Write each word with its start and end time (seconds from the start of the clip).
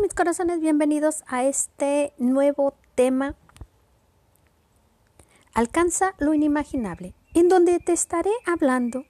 Mis 0.00 0.14
corazones, 0.14 0.60
bienvenidos 0.60 1.24
a 1.26 1.42
este 1.42 2.12
nuevo 2.18 2.74
tema. 2.94 3.34
Alcanza 5.54 6.14
lo 6.18 6.34
inimaginable, 6.34 7.14
en 7.34 7.48
donde 7.48 7.80
te 7.80 7.94
estaré 7.94 8.30
hablando 8.46 9.06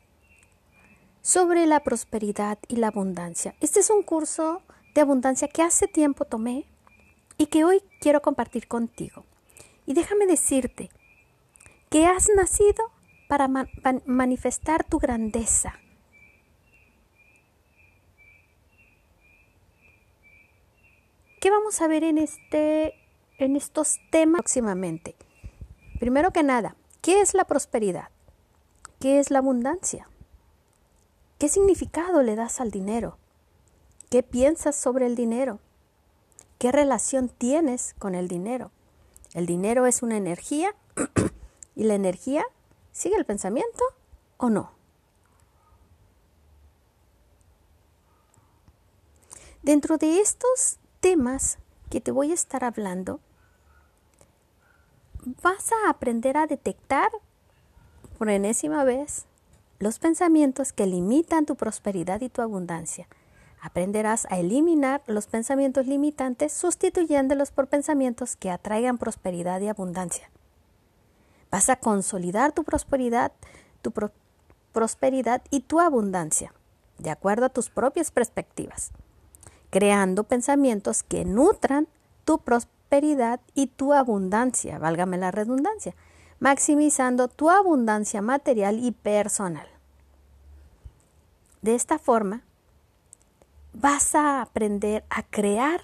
sobre 1.20 1.66
la 1.66 1.80
prosperidad 1.80 2.58
y 2.68 2.76
la 2.76 2.86
abundancia. 2.86 3.54
Este 3.60 3.80
es 3.80 3.90
un 3.90 4.02
curso 4.02 4.62
de 4.94 5.02
abundancia 5.02 5.48
que 5.48 5.62
hace 5.62 5.88
tiempo 5.88 6.24
tomé 6.24 6.64
y 7.36 7.46
que 7.46 7.64
hoy 7.64 7.82
quiero 8.00 8.22
compartir 8.22 8.66
contigo. 8.66 9.26
Y 9.84 9.92
déjame 9.92 10.26
decirte 10.26 10.88
que 11.90 12.06
has 12.06 12.30
nacido 12.34 12.90
para 13.28 13.46
manifestar 14.06 14.84
tu 14.84 14.98
grandeza 14.98 15.74
¿Qué 21.40 21.50
vamos 21.50 21.80
a 21.80 21.86
ver 21.86 22.02
en, 22.02 22.18
este, 22.18 22.94
en 23.38 23.54
estos 23.54 23.98
temas 24.10 24.40
próximamente? 24.40 25.14
Primero 26.00 26.32
que 26.32 26.42
nada, 26.42 26.74
¿qué 27.00 27.20
es 27.20 27.32
la 27.32 27.44
prosperidad? 27.44 28.08
¿Qué 28.98 29.20
es 29.20 29.30
la 29.30 29.38
abundancia? 29.38 30.08
¿Qué 31.38 31.48
significado 31.48 32.24
le 32.24 32.34
das 32.34 32.60
al 32.60 32.72
dinero? 32.72 33.18
¿Qué 34.10 34.24
piensas 34.24 34.74
sobre 34.74 35.06
el 35.06 35.14
dinero? 35.14 35.60
¿Qué 36.58 36.72
relación 36.72 37.28
tienes 37.28 37.94
con 38.00 38.16
el 38.16 38.26
dinero? 38.26 38.72
El 39.32 39.46
dinero 39.46 39.86
es 39.86 40.02
una 40.02 40.16
energía 40.16 40.74
y 41.76 41.84
la 41.84 41.94
energía 41.94 42.44
sigue 42.90 43.14
el 43.14 43.24
pensamiento 43.24 43.84
o 44.38 44.50
no. 44.50 44.72
Dentro 49.62 49.98
de 49.98 50.20
estos 50.20 50.77
temas 51.00 51.58
que 51.90 52.00
te 52.00 52.10
voy 52.10 52.30
a 52.30 52.34
estar 52.34 52.64
hablando, 52.64 53.20
vas 55.42 55.72
a 55.72 55.90
aprender 55.90 56.36
a 56.36 56.46
detectar 56.46 57.10
por 58.18 58.28
enésima 58.28 58.84
vez 58.84 59.26
los 59.78 59.98
pensamientos 59.98 60.72
que 60.72 60.86
limitan 60.86 61.46
tu 61.46 61.56
prosperidad 61.56 62.20
y 62.20 62.28
tu 62.28 62.42
abundancia. 62.42 63.08
Aprenderás 63.60 64.26
a 64.30 64.38
eliminar 64.38 65.02
los 65.06 65.26
pensamientos 65.26 65.86
limitantes 65.86 66.52
sustituyéndolos 66.52 67.50
por 67.50 67.68
pensamientos 67.68 68.36
que 68.36 68.50
atraigan 68.50 68.98
prosperidad 68.98 69.60
y 69.60 69.68
abundancia. 69.68 70.30
Vas 71.50 71.68
a 71.68 71.76
consolidar 71.76 72.52
tu 72.52 72.62
prosperidad, 72.64 73.32
tu 73.82 73.92
prosperidad 74.72 75.42
y 75.50 75.60
tu 75.60 75.80
abundancia, 75.80 76.52
de 76.98 77.10
acuerdo 77.10 77.46
a 77.46 77.48
tus 77.48 77.70
propias 77.70 78.10
perspectivas 78.10 78.92
creando 79.70 80.24
pensamientos 80.24 81.02
que 81.02 81.24
nutran 81.24 81.88
tu 82.24 82.38
prosperidad 82.38 83.40
y 83.54 83.66
tu 83.68 83.92
abundancia, 83.92 84.78
válgame 84.78 85.18
la 85.18 85.30
redundancia, 85.30 85.94
maximizando 86.40 87.28
tu 87.28 87.50
abundancia 87.50 88.22
material 88.22 88.78
y 88.78 88.92
personal. 88.92 89.66
De 91.62 91.74
esta 91.74 91.98
forma, 91.98 92.42
vas 93.72 94.14
a 94.14 94.40
aprender 94.40 95.04
a 95.10 95.22
crear 95.22 95.82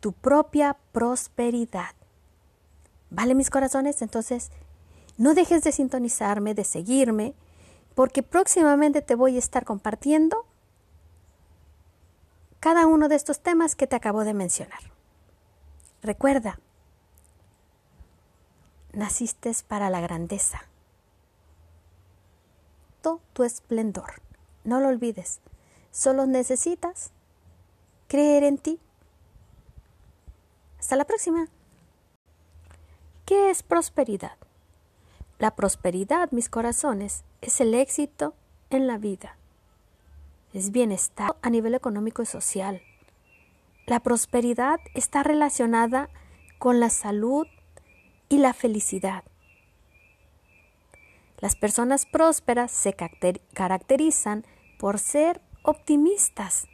tu 0.00 0.12
propia 0.12 0.76
prosperidad. 0.92 1.94
¿Vale, 3.10 3.34
mis 3.34 3.50
corazones? 3.50 4.02
Entonces, 4.02 4.50
no 5.16 5.34
dejes 5.34 5.62
de 5.62 5.72
sintonizarme, 5.72 6.54
de 6.54 6.64
seguirme, 6.64 7.34
porque 7.94 8.22
próximamente 8.22 9.02
te 9.02 9.14
voy 9.14 9.36
a 9.36 9.40
estar 9.40 9.64
compartiendo 9.64 10.46
cada 12.60 12.86
uno 12.86 13.08
de 13.08 13.14
estos 13.14 13.40
temas 13.40 13.76
que 13.76 13.86
te 13.86 13.96
acabo 13.96 14.24
de 14.24 14.34
mencionar. 14.34 14.80
Recuerda, 16.02 16.58
naciste 18.92 19.52
para 19.66 19.90
la 19.90 20.00
grandeza, 20.00 20.62
todo 23.00 23.20
tu 23.32 23.44
esplendor. 23.44 24.22
No 24.64 24.80
lo 24.80 24.88
olvides, 24.88 25.40
solo 25.90 26.26
necesitas 26.26 27.12
creer 28.08 28.44
en 28.44 28.58
ti. 28.58 28.80
Hasta 30.78 30.96
la 30.96 31.04
próxima. 31.04 31.48
¿Qué 33.24 33.50
es 33.50 33.62
prosperidad? 33.62 34.36
La 35.38 35.54
prosperidad, 35.54 36.30
mis 36.32 36.48
corazones, 36.48 37.24
es 37.40 37.60
el 37.60 37.74
éxito 37.74 38.34
en 38.70 38.86
la 38.86 38.98
vida 38.98 39.37
es 40.52 40.70
bienestar 40.70 41.36
a 41.42 41.50
nivel 41.50 41.74
económico 41.74 42.22
y 42.22 42.26
social. 42.26 42.82
La 43.86 44.00
prosperidad 44.00 44.80
está 44.94 45.22
relacionada 45.22 46.08
con 46.58 46.80
la 46.80 46.90
salud 46.90 47.46
y 48.28 48.38
la 48.38 48.52
felicidad. 48.52 49.24
Las 51.38 51.54
personas 51.54 52.04
prósperas 52.04 52.72
se 52.72 52.94
caracterizan 53.54 54.44
por 54.78 54.98
ser 54.98 55.40
optimistas. 55.62 56.66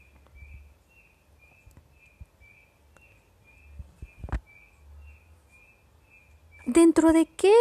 ¿Dentro 6.66 7.12
de 7.12 7.26
qué 7.26 7.54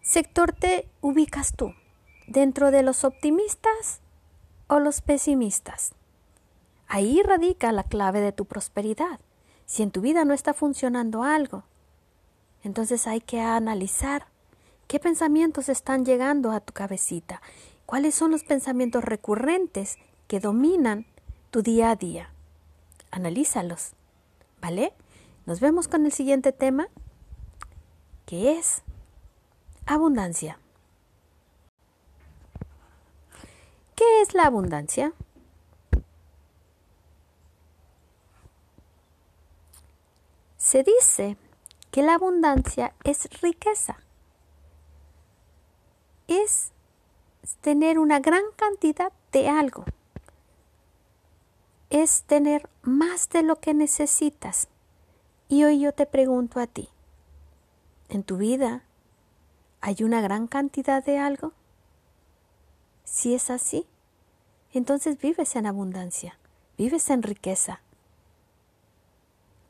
sector 0.00 0.52
te 0.52 0.88
ubicas 1.02 1.54
tú? 1.54 1.74
¿Dentro 2.26 2.70
de 2.70 2.82
los 2.82 3.04
optimistas 3.04 4.00
o 4.68 4.78
los 4.78 5.00
pesimistas. 5.00 5.92
Ahí 6.86 7.22
radica 7.22 7.72
la 7.72 7.82
clave 7.82 8.20
de 8.20 8.32
tu 8.32 8.44
prosperidad. 8.44 9.20
Si 9.66 9.82
en 9.82 9.90
tu 9.90 10.00
vida 10.00 10.24
no 10.24 10.32
está 10.32 10.54
funcionando 10.54 11.22
algo, 11.22 11.64
entonces 12.62 13.06
hay 13.06 13.20
que 13.20 13.40
analizar 13.40 14.26
qué 14.86 14.98
pensamientos 14.98 15.68
están 15.68 16.04
llegando 16.04 16.50
a 16.50 16.60
tu 16.60 16.72
cabecita, 16.72 17.42
cuáles 17.84 18.14
son 18.14 18.30
los 18.30 18.44
pensamientos 18.44 19.04
recurrentes 19.04 19.98
que 20.26 20.40
dominan 20.40 21.06
tu 21.50 21.62
día 21.62 21.90
a 21.90 21.96
día. 21.96 22.30
Analízalos, 23.10 23.92
¿vale? 24.60 24.92
Nos 25.46 25.60
vemos 25.60 25.88
con 25.88 26.04
el 26.04 26.12
siguiente 26.12 26.52
tema, 26.52 26.88
que 28.26 28.58
es 28.58 28.82
abundancia. 29.86 30.58
¿Qué 33.98 34.22
es 34.22 34.32
la 34.32 34.44
abundancia? 34.46 35.12
Se 40.56 40.84
dice 40.84 41.36
que 41.90 42.02
la 42.02 42.14
abundancia 42.14 42.94
es 43.02 43.28
riqueza. 43.40 43.98
Es 46.28 46.70
tener 47.60 47.98
una 47.98 48.20
gran 48.20 48.44
cantidad 48.54 49.12
de 49.32 49.48
algo. 49.48 49.84
Es 51.90 52.22
tener 52.22 52.70
más 52.82 53.28
de 53.30 53.42
lo 53.42 53.56
que 53.56 53.74
necesitas. 53.74 54.68
Y 55.48 55.64
hoy 55.64 55.80
yo 55.80 55.92
te 55.92 56.06
pregunto 56.06 56.60
a 56.60 56.68
ti, 56.68 56.88
¿en 58.10 58.22
tu 58.22 58.36
vida 58.36 58.84
hay 59.80 60.04
una 60.04 60.20
gran 60.20 60.46
cantidad 60.46 61.04
de 61.04 61.18
algo? 61.18 61.52
Si 63.10 63.34
es 63.34 63.50
así, 63.50 63.86
entonces 64.72 65.18
vives 65.18 65.56
en 65.56 65.66
abundancia, 65.66 66.38
vives 66.76 67.08
en 67.10 67.22
riqueza. 67.22 67.80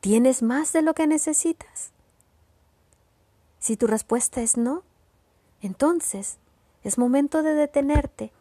¿Tienes 0.01 0.43
más 0.43 0.73
de 0.73 0.81
lo 0.81 0.93
que 0.93 1.07
necesitas? 1.07 1.91
Si 3.57 3.75
tu 3.75 3.87
respuesta 3.87 4.41
es 4.41 4.57
no, 4.57 4.83
entonces 5.61 6.37
es 6.83 6.97
momento 6.97 7.41
de 7.41 7.53
detenerte 7.53 8.31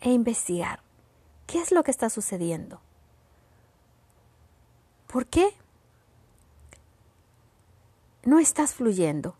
e 0.00 0.12
investigar 0.12 0.82
qué 1.46 1.60
es 1.60 1.72
lo 1.72 1.82
que 1.82 1.90
está 1.90 2.10
sucediendo. 2.10 2.80
¿Por 5.06 5.26
qué 5.26 5.54
no 8.24 8.38
estás 8.38 8.74
fluyendo? 8.74 9.36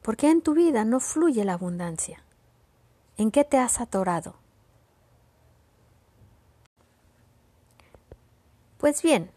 ¿Por 0.00 0.16
qué 0.16 0.30
en 0.30 0.42
tu 0.42 0.54
vida 0.54 0.84
no 0.84 1.00
fluye 1.00 1.44
la 1.44 1.54
abundancia? 1.54 2.24
¿En 3.20 3.30
qué 3.30 3.44
te 3.44 3.58
has 3.58 3.82
atorado? 3.82 4.34
Pues 8.78 9.02
bien, 9.02 9.30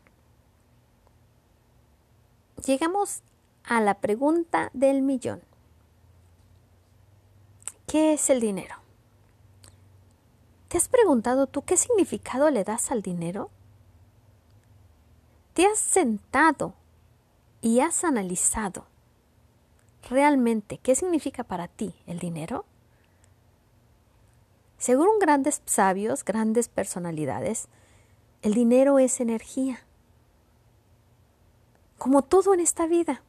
llegamos 2.65 3.23
a 3.65 3.81
la 3.81 3.95
pregunta 3.95 4.69
del 4.71 5.01
millón. 5.01 5.41
¿Qué 7.85 8.13
es 8.13 8.29
el 8.29 8.39
dinero? 8.39 8.77
¿Te 10.69 10.77
has 10.77 10.87
preguntado 10.87 11.47
tú 11.47 11.63
qué 11.63 11.75
significado 11.75 12.49
le 12.51 12.63
das 12.63 12.89
al 12.89 13.01
dinero? 13.01 13.49
¿Te 15.53 15.65
has 15.65 15.79
sentado 15.79 16.73
y 17.59 17.81
has 17.81 18.05
analizado 18.05 18.85
realmente 20.09 20.77
qué 20.77 20.95
significa 20.95 21.43
para 21.43 21.67
ti 21.67 21.93
el 22.07 22.19
dinero? 22.19 22.63
Según 24.83 25.17
grandes 25.17 25.61
sabios, 25.65 26.25
grandes 26.25 26.67
personalidades, 26.67 27.69
el 28.41 28.53
dinero 28.53 28.99
es 28.99 29.21
energía. 29.21 29.85
como 31.97 32.21
todo 32.21 32.53
en 32.53 32.59
esta 32.59 32.85
vida. 32.85 33.23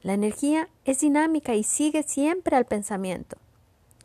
La 0.00 0.14
energía 0.14 0.70
es 0.86 1.00
dinámica 1.00 1.54
y 1.54 1.64
sigue 1.64 2.02
siempre 2.02 2.56
al 2.56 2.64
pensamiento. 2.64 3.36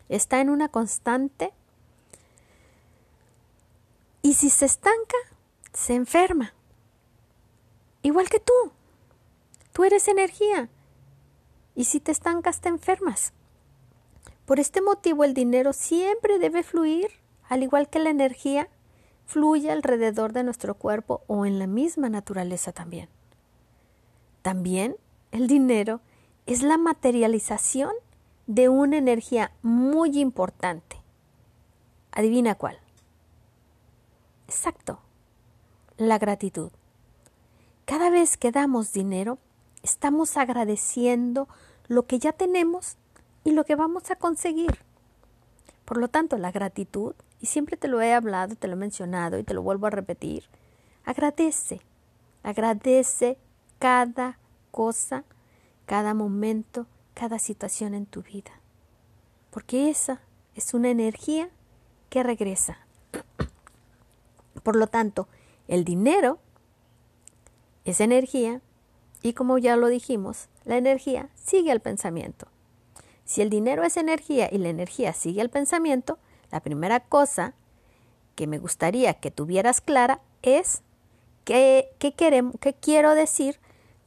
Está 0.10 0.42
en 0.42 0.50
una 0.50 0.68
constante 0.68 1.54
y 4.22 4.34
si 4.34 4.50
se 4.50 4.66
estanca, 4.66 5.16
se 5.72 5.96
enferma. 5.96 6.54
Igual 8.02 8.28
que 8.28 8.42
tú. 8.42 8.74
Tú 9.72 9.86
eres 9.86 10.10
energía. 10.10 10.68
Y 11.74 11.86
si 11.86 12.02
te 12.02 12.12
estancas, 12.12 12.60
te 12.60 12.68
enfermas. 12.68 13.32
Por 14.46 14.60
este 14.60 14.82
motivo 14.82 15.24
el 15.24 15.34
dinero 15.34 15.74
siempre 15.74 16.40
debe 16.40 16.64
fluir, 16.64 17.08
al 17.48 17.64
igual 17.64 17.90
que 17.90 18.00
la 18.00 18.10
energía 18.10 18.70
fluye 19.26 19.72
alrededor 19.72 20.34
de 20.34 20.44
nuestro 20.44 20.76
cuerpo 20.76 21.24
o 21.28 21.46
en 21.46 21.60
la 21.60 21.68
misma 21.68 22.10
naturaleza 22.10 22.72
también. 22.72 23.10
También 24.42 24.98
el 25.32 25.48
dinero 25.48 26.02
es 26.46 26.62
la 26.62 26.78
materialización 26.78 27.94
de 28.48 28.68
una 28.68 28.98
energía 28.98 29.54
muy 29.62 30.20
importante. 30.20 31.02
Adivina 32.12 32.56
cuál. 32.56 32.80
Exacto, 34.48 35.00
la 35.98 36.20
gratitud. 36.20 36.72
Cada 37.86 38.10
vez 38.10 38.38
que 38.38 38.52
damos 38.52 38.92
dinero, 38.92 39.38
estamos 39.82 40.38
agradeciendo 40.38 41.48
lo 41.88 42.06
que 42.06 42.20
ya 42.20 42.34
tenemos 42.34 42.98
y 43.44 43.52
lo 43.52 43.66
que 43.66 43.76
vamos 43.76 44.10
a 44.12 44.16
conseguir. 44.16 44.80
Por 45.86 45.98
lo 45.98 46.08
tanto, 46.08 46.38
la 46.38 46.52
gratitud, 46.52 47.14
y 47.40 47.48
siempre 47.48 47.78
te 47.78 47.88
lo 47.88 48.02
he 48.02 48.14
hablado, 48.14 48.56
te 48.56 48.68
lo 48.68 48.74
he 48.74 48.78
mencionado 48.78 49.38
y 49.38 49.44
te 49.44 49.54
lo 49.54 49.62
vuelvo 49.62 49.88
a 49.88 49.90
repetir, 49.90 50.46
agradece, 51.04 51.82
agradece 52.42 53.38
cada 53.80 54.40
cosa, 54.72 55.26
cada 55.86 56.14
momento, 56.14 56.88
cada 57.14 57.38
situación 57.40 57.94
en 57.94 58.06
tu 58.06 58.22
vida. 58.22 58.52
Porque 59.52 59.90
esa 59.90 60.22
es 60.56 60.74
una 60.74 60.90
energía 60.90 61.50
que 62.10 62.24
regresa. 62.24 62.78
Por 64.64 64.76
lo 64.78 64.88
tanto, 64.88 65.28
el 65.68 65.84
dinero 65.84 66.40
es 67.86 68.00
energía 68.00 68.62
y 69.22 69.34
como 69.34 69.58
ya 69.58 69.76
lo 69.76 69.88
dijimos, 69.88 70.48
la 70.64 70.78
energía 70.78 71.30
sigue 71.36 71.72
al 71.72 71.82
pensamiento. 71.82 72.48
Si 73.34 73.42
el 73.42 73.50
dinero 73.50 73.84
es 73.84 73.98
energía 73.98 74.48
y 74.52 74.60
la 74.60 74.70
energía 74.70 75.12
sigue 75.12 75.42
al 75.42 75.50
pensamiento, 75.50 76.20
la 76.52 76.60
primera 76.60 77.00
cosa 77.00 77.56
que 78.36 78.46
me 78.46 78.60
gustaría 78.60 79.16
que 79.16 79.32
tuvieras 79.32 79.82
clara 79.82 80.22
es 80.44 80.84
qué, 81.44 81.96
queremos, 82.16 82.54
qué 82.62 82.76
quiero 82.76 83.16
decir 83.16 83.60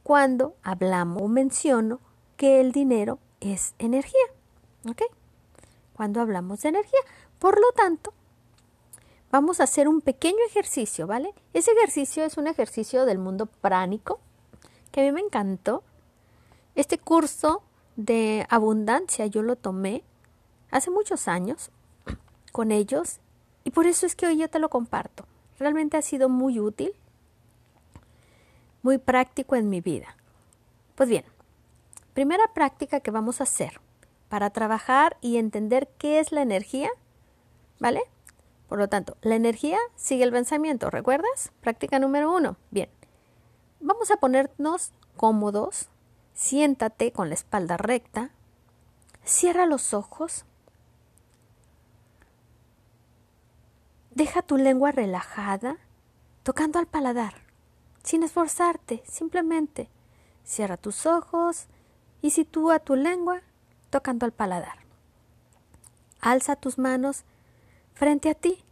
cuando 0.04 0.54
hablamos 0.62 1.22
o 1.22 1.26
menciono 1.26 1.98
que 2.36 2.60
el 2.60 2.70
dinero 2.70 3.18
es 3.40 3.74
energía. 3.80 4.26
¿Ok? 4.88 5.02
Cuando 5.92 6.20
hablamos 6.20 6.62
de 6.62 6.68
energía. 6.68 7.00
Por 7.40 7.58
lo 7.58 7.72
tanto, 7.72 8.14
vamos 9.32 9.58
a 9.58 9.64
hacer 9.64 9.88
un 9.88 10.02
pequeño 10.02 10.38
ejercicio, 10.46 11.08
¿vale? 11.08 11.34
Ese 11.52 11.72
ejercicio 11.72 12.22
es 12.22 12.36
un 12.36 12.46
ejercicio 12.46 13.04
del 13.04 13.18
mundo 13.18 13.46
pránico 13.46 14.20
que 14.92 15.00
a 15.00 15.02
mí 15.02 15.10
me 15.10 15.20
encantó. 15.20 15.82
Este 16.76 16.96
curso 16.96 17.64
de 17.96 18.46
abundancia 18.50 19.26
yo 19.26 19.42
lo 19.42 19.56
tomé 19.56 20.04
hace 20.70 20.90
muchos 20.90 21.28
años 21.28 21.70
con 22.52 22.70
ellos 22.70 23.20
y 23.64 23.70
por 23.70 23.86
eso 23.86 24.06
es 24.06 24.14
que 24.14 24.26
hoy 24.26 24.38
yo 24.38 24.48
te 24.48 24.58
lo 24.58 24.68
comparto. 24.68 25.26
Realmente 25.58 25.96
ha 25.96 26.02
sido 26.02 26.28
muy 26.28 26.60
útil, 26.60 26.92
muy 28.82 28.98
práctico 28.98 29.56
en 29.56 29.68
mi 29.68 29.80
vida. 29.80 30.16
Pues 30.94 31.08
bien, 31.08 31.24
primera 32.14 32.52
práctica 32.54 33.00
que 33.00 33.10
vamos 33.10 33.40
a 33.40 33.44
hacer 33.44 33.80
para 34.28 34.50
trabajar 34.50 35.16
y 35.20 35.38
entender 35.38 35.88
qué 35.98 36.20
es 36.20 36.32
la 36.32 36.42
energía, 36.42 36.90
¿vale? 37.78 38.02
Por 38.68 38.78
lo 38.78 38.88
tanto, 38.88 39.16
la 39.22 39.36
energía 39.36 39.78
sigue 39.94 40.24
el 40.24 40.32
pensamiento, 40.32 40.90
¿recuerdas? 40.90 41.52
Práctica 41.60 41.98
número 41.98 42.34
uno. 42.34 42.56
Bien, 42.70 42.90
vamos 43.80 44.10
a 44.10 44.16
ponernos 44.16 44.92
cómodos, 45.16 45.88
siéntate 46.36 47.10
con 47.10 47.30
la 47.30 47.34
espalda 47.34 47.76
recta, 47.76 48.30
cierra 49.24 49.66
los 49.66 49.92
ojos, 49.94 50.44
deja 54.14 54.42
tu 54.42 54.56
lengua 54.56 54.92
relajada, 54.92 55.78
tocando 56.44 56.78
al 56.78 56.86
paladar, 56.86 57.34
sin 58.04 58.22
esforzarte, 58.22 59.02
simplemente 59.08 59.88
cierra 60.44 60.76
tus 60.76 61.06
ojos 61.06 61.66
y 62.22 62.30
sitúa 62.30 62.78
tu 62.78 62.94
lengua 62.94 63.42
tocando 63.90 64.24
al 64.26 64.32
paladar. 64.32 64.78
Alza 66.20 66.54
tus 66.54 66.78
manos 66.78 67.24
frente 67.94 68.30
a 68.30 68.34
ti, 68.34 68.62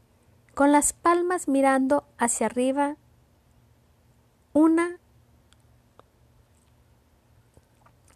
con 0.55 0.71
las 0.71 0.93
palmas 0.93 1.49
mirando 1.49 2.05
hacia 2.17 2.47
arriba, 2.47 2.97
una 4.53 4.99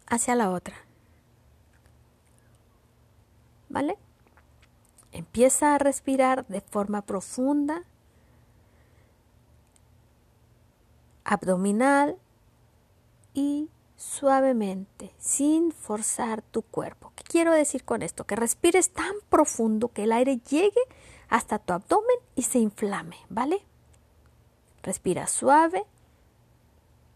hacia 0.09 0.35
la 0.35 0.49
otra. 0.49 0.75
¿Vale? 3.69 3.97
Empieza 5.11 5.75
a 5.75 5.77
respirar 5.77 6.45
de 6.47 6.61
forma 6.61 7.01
profunda, 7.01 7.83
abdominal 11.23 12.17
y 13.33 13.69
suavemente, 13.95 15.13
sin 15.19 15.71
forzar 15.71 16.41
tu 16.41 16.61
cuerpo. 16.63 17.11
¿Qué 17.15 17.23
quiero 17.23 17.53
decir 17.53 17.83
con 17.83 18.01
esto? 18.01 18.25
Que 18.25 18.35
respires 18.35 18.91
tan 18.91 19.13
profundo 19.29 19.89
que 19.89 20.03
el 20.03 20.11
aire 20.11 20.37
llegue 20.37 20.81
hasta 21.29 21.59
tu 21.59 21.73
abdomen 21.73 22.17
y 22.35 22.43
se 22.43 22.59
inflame, 22.59 23.17
¿vale? 23.29 23.61
Respira 24.81 25.27
suave, 25.27 25.85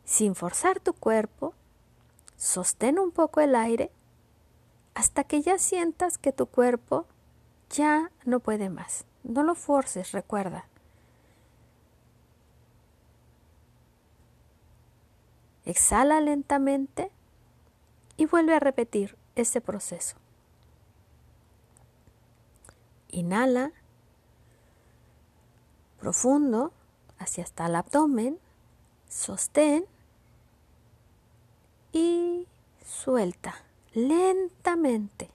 sin 0.06 0.36
forzar 0.36 0.80
tu 0.80 0.94
cuerpo, 0.94 1.54
sostén 2.36 3.00
un 3.00 3.12
poco 3.12 3.42
el 3.42 3.56
aire 3.56 3.92
hasta 4.94 5.24
que 5.24 5.42
ya 5.42 5.58
sientas 5.58 6.18
que 6.18 6.32
tu 6.32 6.46
cuerpo 6.46 7.06
ya 7.70 8.12
no 8.26 8.40
puede 8.40 8.70
más. 8.70 9.06
No 9.24 9.44
lo 9.44 9.56
forces, 9.56 10.12
recuerda. 10.12 10.68
Exhala 15.66 16.20
lentamente 16.20 17.12
y 18.18 18.26
vuelve 18.26 18.56
a 18.56 18.60
repetir 18.60 19.18
ese 19.36 19.62
proceso. 19.62 20.18
Inhala 23.10 23.72
profundo 26.00 26.74
hacia 27.18 27.44
hasta 27.44 27.68
el 27.68 27.76
abdomen, 27.76 28.40
sostén 29.08 29.86
y 31.94 32.48
suelta 32.84 33.56
lentamente. 33.94 35.30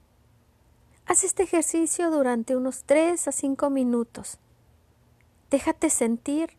Haz 1.06 1.24
este 1.24 1.44
ejercicio 1.44 2.10
durante 2.10 2.54
unos 2.54 2.84
3 2.84 3.28
a 3.28 3.32
5 3.32 3.70
minutos. 3.70 4.36
Déjate 5.50 5.88
sentir 5.88 6.50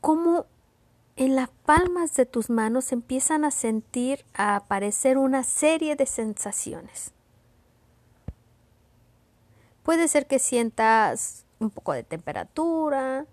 cómo 0.00 0.46
en 1.16 1.36
las 1.36 1.50
palmas 1.66 2.14
de 2.14 2.24
tus 2.24 2.48
manos 2.48 2.92
empiezan 2.92 3.44
a 3.44 3.50
sentir, 3.50 4.24
a 4.32 4.56
aparecer 4.56 5.18
una 5.18 5.42
serie 5.42 5.96
de 5.96 6.06
sensaciones. 6.06 7.12
Puede 9.82 10.08
ser 10.08 10.26
que 10.26 10.38
sientas 10.38 11.44
un 11.58 11.68
poco 11.68 11.92
de 11.92 12.04
temperatura, 12.04 13.26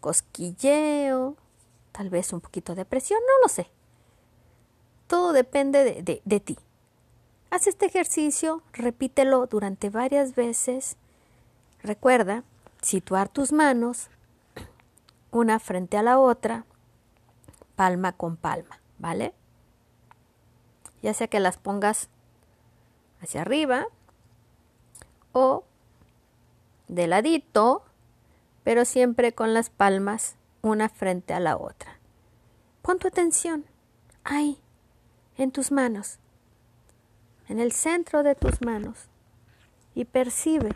cosquilleo, 0.00 1.36
tal 1.94 2.10
vez 2.10 2.32
un 2.32 2.40
poquito 2.40 2.74
de 2.74 2.84
presión, 2.84 3.20
no 3.20 3.42
lo 3.42 3.48
sé. 3.48 3.70
Todo 5.06 5.32
depende 5.32 6.02
de, 6.02 6.22
de 6.24 6.40
ti. 6.40 6.58
Haz 7.50 7.68
este 7.68 7.86
ejercicio, 7.86 8.62
repítelo 8.72 9.46
durante 9.46 9.90
varias 9.90 10.34
veces. 10.34 10.96
Recuerda 11.84 12.42
situar 12.82 13.28
tus 13.28 13.52
manos 13.52 14.08
una 15.30 15.60
frente 15.60 15.96
a 15.96 16.02
la 16.02 16.18
otra, 16.18 16.64
palma 17.76 18.12
con 18.12 18.36
palma, 18.36 18.80
¿vale? 18.98 19.32
Ya 21.00 21.14
sea 21.14 21.28
que 21.28 21.38
las 21.38 21.58
pongas 21.58 22.08
hacia 23.20 23.42
arriba 23.42 23.86
o 25.32 25.62
de 26.88 27.06
ladito, 27.06 27.84
pero 28.64 28.84
siempre 28.84 29.32
con 29.32 29.54
las 29.54 29.70
palmas 29.70 30.36
una 30.70 30.88
frente 30.88 31.34
a 31.34 31.40
la 31.40 31.56
otra. 31.56 31.98
Pon 32.82 32.98
tu 32.98 33.08
atención 33.08 33.64
ahí, 34.24 34.58
en 35.36 35.50
tus 35.50 35.72
manos, 35.72 36.18
en 37.48 37.58
el 37.58 37.72
centro 37.72 38.22
de 38.22 38.34
tus 38.34 38.60
manos, 38.62 39.08
y 39.94 40.04
percibe 40.04 40.74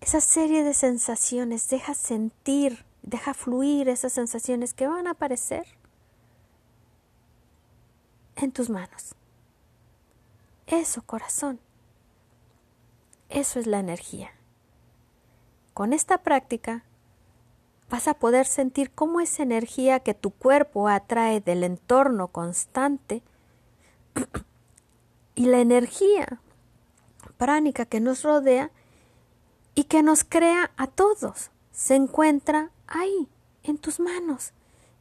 esa 0.00 0.20
serie 0.20 0.64
de 0.64 0.74
sensaciones, 0.74 1.68
deja 1.68 1.94
sentir, 1.94 2.84
deja 3.02 3.34
fluir 3.34 3.88
esas 3.88 4.12
sensaciones 4.12 4.74
que 4.74 4.86
van 4.86 5.06
a 5.06 5.12
aparecer 5.12 5.66
en 8.36 8.52
tus 8.52 8.68
manos. 8.68 9.14
Eso, 10.66 11.02
corazón. 11.02 11.60
Eso 13.28 13.58
es 13.58 13.66
la 13.66 13.78
energía. 13.78 14.32
Con 15.74 15.92
esta 15.92 16.18
práctica 16.18 16.84
vas 17.88 18.08
a 18.08 18.14
poder 18.14 18.46
sentir 18.46 18.90
cómo 18.90 19.20
esa 19.20 19.42
energía 19.42 20.00
que 20.00 20.14
tu 20.14 20.30
cuerpo 20.30 20.88
atrae 20.88 21.40
del 21.40 21.64
entorno 21.64 22.28
constante 22.28 23.22
y 25.34 25.46
la 25.46 25.60
energía 25.60 26.40
pránica 27.38 27.86
que 27.86 28.00
nos 28.00 28.22
rodea 28.22 28.70
y 29.74 29.84
que 29.84 30.02
nos 30.02 30.24
crea 30.24 30.70
a 30.76 30.86
todos 30.86 31.50
se 31.70 31.94
encuentra 31.94 32.70
ahí, 32.86 33.28
en 33.62 33.78
tus 33.78 33.98
manos. 33.98 34.52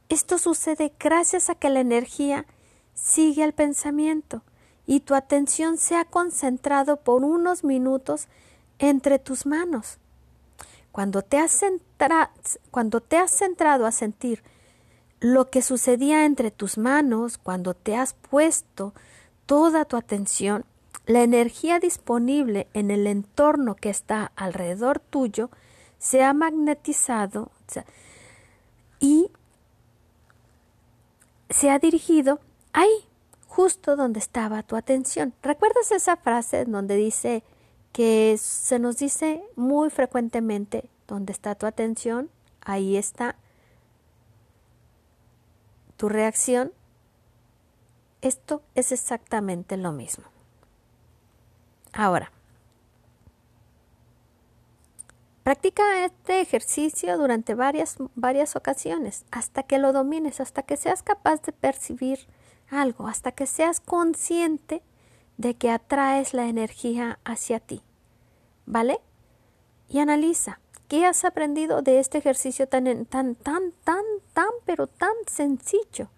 Esto 0.07 0.37
sucede 0.37 0.93
gracias 0.99 1.49
a 1.49 1.55
que 1.55 1.69
la 1.69 1.81
energía 1.81 2.45
sigue 2.93 3.43
al 3.43 3.53
pensamiento 3.53 4.43
y 4.85 5.01
tu 5.01 5.15
atención 5.15 5.77
se 5.77 5.95
ha 5.95 6.05
concentrado 6.05 6.97
por 6.97 7.23
unos 7.23 7.63
minutos 7.63 8.27
entre 8.79 9.19
tus 9.19 9.45
manos. 9.45 9.99
Cuando 10.91 11.21
te 11.21 11.37
has, 11.37 11.61
cuando 12.69 13.01
te 13.01 13.17
has 13.17 13.31
centrado 13.31 13.85
a 13.85 13.91
sentir 13.91 14.43
lo 15.19 15.49
que 15.49 15.61
sucedía 15.61 16.25
entre 16.25 16.51
tus 16.51 16.77
manos, 16.77 17.37
cuando 17.37 17.73
te 17.73 17.95
has 17.95 18.13
puesto 18.13 18.93
toda 19.45 19.85
tu 19.85 19.95
atención, 19.95 20.65
la 21.05 21.23
energía 21.23 21.79
disponible 21.79 22.67
en 22.73 22.91
el 22.91 23.07
entorno 23.07 23.75
que 23.75 23.89
está 23.89 24.31
alrededor 24.35 24.99
tuyo 24.99 25.49
se 25.99 26.23
ha 26.23 26.33
magnetizado 26.33 27.51
y 28.99 29.31
se 31.49 31.69
ha 31.69 31.79
dirigido 31.79 32.39
ahí, 32.73 33.07
justo 33.47 33.95
donde 33.95 34.19
estaba 34.19 34.63
tu 34.63 34.75
atención. 34.75 35.33
¿Recuerdas 35.43 35.91
esa 35.91 36.17
frase 36.17 36.65
donde 36.65 36.95
dice 36.95 37.43
que 37.91 38.37
se 38.39 38.79
nos 38.79 38.97
dice 38.97 39.43
muy 39.55 39.89
frecuentemente, 39.89 40.89
donde 41.07 41.33
está 41.33 41.55
tu 41.55 41.65
atención, 41.65 42.29
ahí 42.61 42.97
está 42.97 43.35
tu 45.97 46.09
reacción? 46.09 46.71
Esto 48.21 48.61
es 48.75 48.91
exactamente 48.91 49.77
lo 49.77 49.91
mismo. 49.91 50.25
Ahora, 51.93 52.31
practica 55.43 56.05
este 56.05 56.39
ejercicio 56.39 57.17
durante 57.17 57.55
varias, 57.55 57.97
varias 58.15 58.55
ocasiones, 58.55 59.25
hasta 59.31 59.63
que 59.63 59.79
lo 59.79 59.91
domines, 59.91 60.39
hasta 60.39 60.63
que 60.63 60.77
seas 60.77 61.03
capaz 61.03 61.41
de 61.41 61.51
percibir 61.51 62.27
algo, 62.69 63.07
hasta 63.07 63.33
que 63.33 63.45
seas 63.45 63.81
consciente 63.81 64.81
de 65.41 65.55
que 65.55 65.71
atraes 65.71 66.33
la 66.35 66.47
energía 66.47 67.19
hacia 67.25 67.59
ti. 67.59 67.81
¿Vale? 68.67 68.99
Y 69.89 69.97
analiza, 69.97 70.59
¿qué 70.87 71.05
has 71.05 71.25
aprendido 71.25 71.81
de 71.81 71.99
este 71.99 72.19
ejercicio 72.19 72.67
tan, 72.67 73.05
tan, 73.05 73.35
tan, 73.35 73.71
tan, 73.83 74.03
tan, 74.33 74.51
pero 74.65 74.85
tan 74.85 75.13
sencillo? 75.25 76.09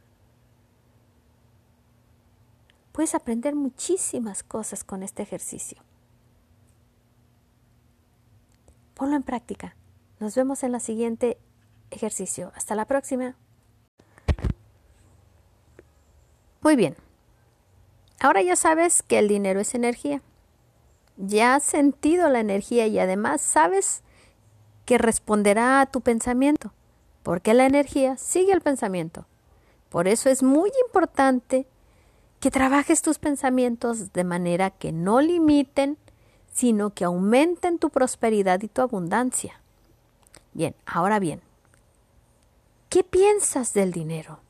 Puedes 2.91 3.15
aprender 3.15 3.55
muchísimas 3.55 4.43
cosas 4.43 4.83
con 4.83 5.01
este 5.01 5.23
ejercicio. 5.23 5.81
Ponlo 8.93 9.15
en 9.15 9.23
práctica. 9.23 9.75
Nos 10.19 10.35
vemos 10.35 10.63
en 10.63 10.73
la 10.73 10.79
siguiente 10.79 11.37
ejercicio. 11.91 12.51
Hasta 12.55 12.75
la 12.75 12.85
próxima. 12.85 13.35
Muy 16.61 16.75
bien. 16.75 16.95
Ahora 18.23 18.41
ya 18.41 18.55
sabes 18.55 19.03
que 19.03 19.19
el 19.19 19.27
dinero 19.27 19.59
es 19.59 19.75
energía. 19.75 20.21
Ya 21.17 21.55
has 21.55 21.63
sentido 21.63 22.29
la 22.29 22.39
energía 22.39 22.87
y 22.87 22.97
además 22.97 23.41
sabes 23.41 24.01
que 24.85 24.97
responderá 24.97 25.81
a 25.81 25.87
tu 25.87 25.99
pensamiento, 25.99 26.71
porque 27.21 27.53
la 27.53 27.65
energía 27.65 28.15
sigue 28.15 28.53
el 28.53 28.61
pensamiento. 28.61 29.25
Por 29.89 30.07
eso 30.07 30.29
es 30.29 30.41
muy 30.41 30.71
importante 30.85 31.67
que 32.39 32.49
trabajes 32.49 33.01
tus 33.01 33.19
pensamientos 33.19 34.13
de 34.13 34.23
manera 34.23 34.69
que 34.69 34.93
no 34.93 35.19
limiten, 35.19 35.97
sino 36.53 36.91
que 36.91 37.03
aumenten 37.03 37.77
tu 37.77 37.89
prosperidad 37.89 38.61
y 38.61 38.69
tu 38.69 38.81
abundancia. 38.81 39.61
Bien, 40.53 40.75
ahora 40.85 41.19
bien, 41.19 41.41
¿qué 42.87 43.03
piensas 43.03 43.73
del 43.73 43.91
dinero? 43.91 44.42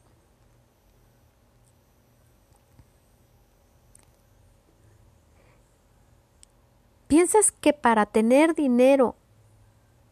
¿Piensas 7.13 7.51
que 7.51 7.73
para 7.73 8.07
tener 8.07 8.55
dinero 8.55 9.13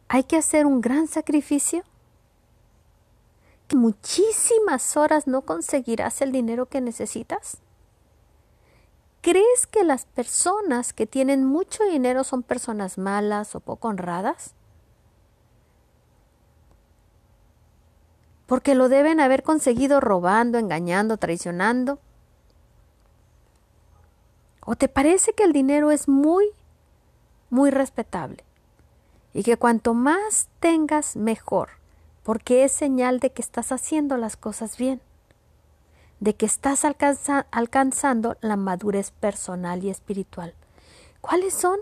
hay 0.07 0.23
que 0.23 0.37
hacer 0.37 0.67
un 0.67 0.81
gran 0.81 1.07
sacrificio? 1.07 1.83
¿Que 3.67 3.75
muchísimas 3.75 4.95
horas 4.95 5.25
no 5.25 5.41
conseguirás 5.41 6.21
el 6.21 6.31
dinero 6.31 6.67
que 6.67 6.79
necesitas? 6.79 7.57
¿Crees 9.21 9.65
que 9.65 9.83
las 9.83 10.05
personas 10.05 10.93
que 10.93 11.07
tienen 11.07 11.43
mucho 11.43 11.83
dinero 11.85 12.23
son 12.23 12.43
personas 12.43 12.99
malas 12.99 13.55
o 13.55 13.61
poco 13.61 13.87
honradas? 13.87 14.53
Porque 18.45 18.75
lo 18.75 18.89
deben 18.89 19.19
haber 19.19 19.41
conseguido 19.41 20.01
robando, 20.01 20.59
engañando, 20.59 21.17
traicionando. 21.17 21.97
¿O 24.63 24.75
te 24.75 24.87
parece 24.87 25.33
que 25.33 25.43
el 25.43 25.51
dinero 25.51 25.89
es 25.89 26.07
muy, 26.07 26.51
muy 27.51 27.69
respetable? 27.69 28.43
Y 29.35 29.43
que 29.43 29.57
cuanto 29.57 29.93
más 29.93 30.49
tengas, 30.59 31.15
mejor, 31.15 31.69
porque 32.23 32.63
es 32.63 32.71
señal 32.71 33.19
de 33.19 33.31
que 33.31 33.43
estás 33.43 33.71
haciendo 33.71 34.17
las 34.17 34.35
cosas 34.35 34.77
bien 34.77 35.01
de 36.21 36.35
que 36.35 36.45
estás 36.45 36.85
alcanzando 36.85 38.37
la 38.41 38.55
madurez 38.55 39.09
personal 39.09 39.83
y 39.83 39.89
espiritual. 39.89 40.53
¿Cuáles 41.19 41.55
son 41.55 41.79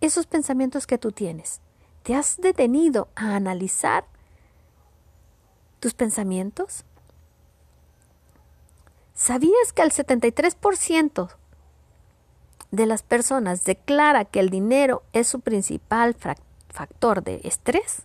esos 0.00 0.26
pensamientos 0.26 0.86
que 0.86 0.96
tú 0.96 1.12
tienes? 1.12 1.60
¿Te 2.02 2.14
has 2.14 2.38
detenido 2.38 3.08
a 3.14 3.36
analizar 3.36 4.06
tus 5.80 5.92
pensamientos? 5.92 6.84
¿Sabías 9.14 9.74
que 9.74 9.82
el 9.82 9.92
73% 9.92 11.28
de 12.70 12.86
las 12.86 13.02
personas 13.02 13.64
declara 13.64 14.24
que 14.24 14.40
el 14.40 14.50
dinero 14.50 15.02
es 15.12 15.26
su 15.26 15.40
principal 15.40 16.14
factor 16.68 17.22
de 17.22 17.40
estrés? 17.44 18.02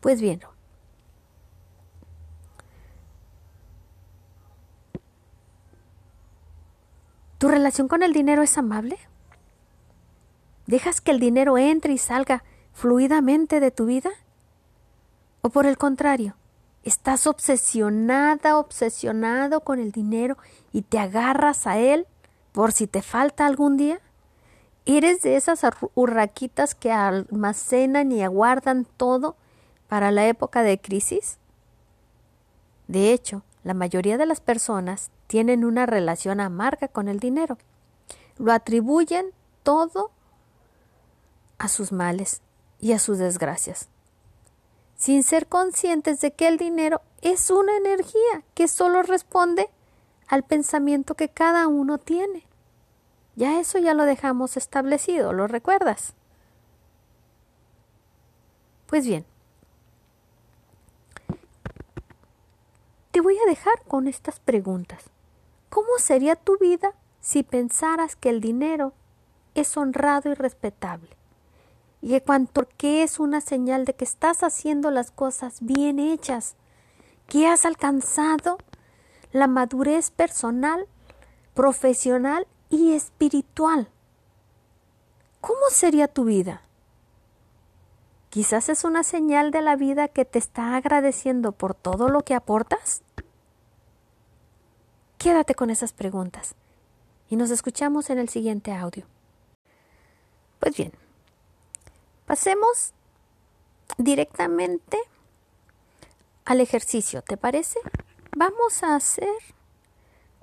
Pues 0.00 0.20
bien, 0.20 0.40
¿Tu 7.38 7.46
relación 7.46 7.86
con 7.86 8.02
el 8.02 8.12
dinero 8.12 8.42
es 8.42 8.58
amable? 8.58 8.98
¿Dejas 10.66 11.00
que 11.00 11.12
el 11.12 11.20
dinero 11.20 11.56
entre 11.56 11.92
y 11.92 11.98
salga 11.98 12.42
fluidamente 12.72 13.60
de 13.60 13.70
tu 13.70 13.86
vida? 13.86 14.10
¿O 15.40 15.50
por 15.50 15.64
el 15.64 15.78
contrario, 15.78 16.34
estás 16.82 17.26
obsesionada, 17.26 18.58
obsesionado 18.58 19.60
con 19.60 19.78
el 19.78 19.92
dinero 19.92 20.36
y 20.72 20.82
te 20.82 20.98
agarras 20.98 21.66
a 21.66 21.78
él 21.78 22.06
por 22.52 22.72
si 22.72 22.86
te 22.86 23.02
falta 23.02 23.46
algún 23.46 23.76
día? 23.76 24.00
¿Eres 24.86 25.20
de 25.20 25.36
esas 25.36 25.60
urraquitas 25.94 26.74
que 26.74 26.90
almacenan 26.90 28.10
y 28.10 28.22
aguardan 28.22 28.86
todo 28.96 29.36
para 29.86 30.10
la 30.10 30.26
época 30.26 30.62
de 30.62 30.80
crisis? 30.80 31.38
De 32.86 33.12
hecho, 33.12 33.42
la 33.64 33.74
mayoría 33.74 34.16
de 34.16 34.24
las 34.24 34.40
personas 34.40 35.10
tienen 35.26 35.64
una 35.64 35.84
relación 35.84 36.40
amarga 36.40 36.88
con 36.88 37.08
el 37.08 37.20
dinero. 37.20 37.58
Lo 38.38 38.52
atribuyen 38.52 39.26
todo 39.62 40.10
a 41.58 41.68
sus 41.68 41.92
males 41.92 42.40
y 42.80 42.92
a 42.92 42.98
sus 42.98 43.18
desgracias, 43.18 43.88
sin 44.98 45.22
ser 45.22 45.46
conscientes 45.46 46.20
de 46.20 46.32
que 46.32 46.46
el 46.46 46.58
dinero 46.58 47.00
es 47.22 47.50
una 47.50 47.74
energía 47.78 48.44
que 48.54 48.68
solo 48.68 49.02
responde 49.02 49.70
al 50.26 50.42
pensamiento 50.42 51.14
que 51.14 51.30
cada 51.30 51.66
uno 51.68 51.96
tiene. 51.96 52.46
Ya 53.34 53.58
eso 53.58 53.78
ya 53.78 53.94
lo 53.94 54.04
dejamos 54.04 54.58
establecido, 54.58 55.32
¿lo 55.32 55.46
recuerdas? 55.46 56.12
Pues 58.86 59.06
bien, 59.06 59.24
te 63.12 63.22
voy 63.22 63.38
a 63.38 63.48
dejar 63.48 63.82
con 63.88 64.06
estas 64.06 64.38
preguntas. 64.38 65.04
¿Cómo 65.70 65.88
sería 65.98 66.36
tu 66.36 66.58
vida 66.58 66.92
si 67.20 67.42
pensaras 67.42 68.16
que 68.16 68.28
el 68.28 68.42
dinero 68.42 68.92
es 69.58 69.76
honrado 69.76 70.30
y 70.30 70.34
respetable. 70.34 71.17
Y 72.00 72.10
que 72.10 72.22
cuanto 72.22 72.68
que 72.76 73.02
es 73.02 73.18
una 73.18 73.40
señal 73.40 73.84
de 73.84 73.94
que 73.94 74.04
estás 74.04 74.42
haciendo 74.42 74.90
las 74.90 75.10
cosas 75.10 75.58
bien 75.60 75.98
hechas, 75.98 76.54
que 77.26 77.46
has 77.46 77.64
alcanzado 77.64 78.58
la 79.32 79.46
madurez 79.46 80.10
personal, 80.10 80.86
profesional 81.54 82.46
y 82.70 82.92
espiritual. 82.92 83.88
¿Cómo 85.40 85.70
sería 85.70 86.08
tu 86.08 86.24
vida? 86.24 86.62
Quizás 88.30 88.68
es 88.68 88.84
una 88.84 89.02
señal 89.02 89.50
de 89.50 89.62
la 89.62 89.76
vida 89.76 90.08
que 90.08 90.24
te 90.24 90.38
está 90.38 90.76
agradeciendo 90.76 91.52
por 91.52 91.74
todo 91.74 92.08
lo 92.08 92.22
que 92.22 92.34
aportas. 92.34 93.02
Quédate 95.16 95.54
con 95.54 95.70
esas 95.70 95.92
preguntas 95.92 96.54
y 97.28 97.36
nos 97.36 97.50
escuchamos 97.50 98.10
en 98.10 98.18
el 98.18 98.28
siguiente 98.28 98.72
audio. 98.72 99.06
Pues 100.60 100.76
bien, 100.76 100.92
pasemos 102.28 102.92
directamente 103.96 104.98
al 106.44 106.60
ejercicio, 106.60 107.22
¿te 107.22 107.38
parece? 107.38 107.80
Vamos 108.36 108.82
a 108.82 108.94
hacer 108.94 109.34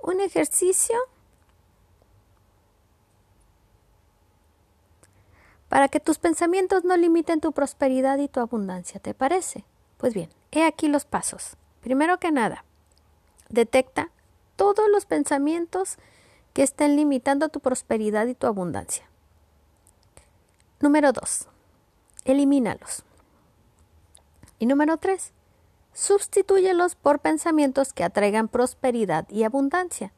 un 0.00 0.20
ejercicio 0.20 0.96
para 5.68 5.86
que 5.86 6.00
tus 6.00 6.18
pensamientos 6.18 6.82
no 6.82 6.96
limiten 6.96 7.40
tu 7.40 7.52
prosperidad 7.52 8.18
y 8.18 8.26
tu 8.26 8.40
abundancia, 8.40 8.98
¿te 8.98 9.14
parece? 9.14 9.64
Pues 9.96 10.12
bien, 10.12 10.30
he 10.50 10.64
aquí 10.64 10.88
los 10.88 11.04
pasos. 11.04 11.56
Primero 11.82 12.18
que 12.18 12.32
nada, 12.32 12.64
detecta 13.48 14.10
todos 14.56 14.88
los 14.90 15.06
pensamientos 15.06 15.98
que 16.52 16.64
estén 16.64 16.96
limitando 16.96 17.48
tu 17.48 17.60
prosperidad 17.60 18.26
y 18.26 18.34
tu 18.34 18.48
abundancia. 18.48 19.08
Número 20.80 21.12
2. 21.12 21.48
Elimínalos. 22.26 23.04
Y 24.58 24.66
número 24.66 24.96
3. 24.96 25.32
Sustitúyelos 25.92 26.96
por 26.96 27.20
pensamientos 27.20 27.92
que 27.92 28.02
atraigan 28.02 28.48
prosperidad 28.48 29.28
y 29.30 29.44
abundancia. 29.44 30.12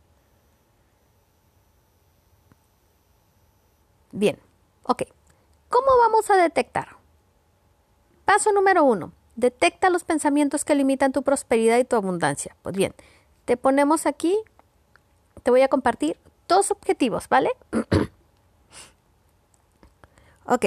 Bien, 4.11 4.39
ok. 4.85 5.03
¿Cómo 5.69 5.99
vamos 5.99 6.31
a 6.31 6.39
detectar? 6.39 6.97
Paso 8.25 8.53
número 8.53 8.85
uno. 8.85 9.13
Detecta 9.37 9.91
los 9.91 10.03
pensamientos 10.03 10.65
que 10.65 10.75
limitan 10.75 11.13
tu 11.13 11.23
prosperidad 11.23 11.77
y 11.77 11.85
tu 11.85 11.95
abundancia. 11.95 12.57
Pues 12.63 12.75
bien, 12.75 12.95
te 13.45 13.59
ponemos 13.59 14.07
aquí, 14.07 14.35
te 15.43 15.51
voy 15.51 15.61
a 15.61 15.69
compartir 15.69 16.19
dos 16.49 16.71
objetivos, 16.71 17.29
¿vale? 17.29 17.51
ok, 20.47 20.65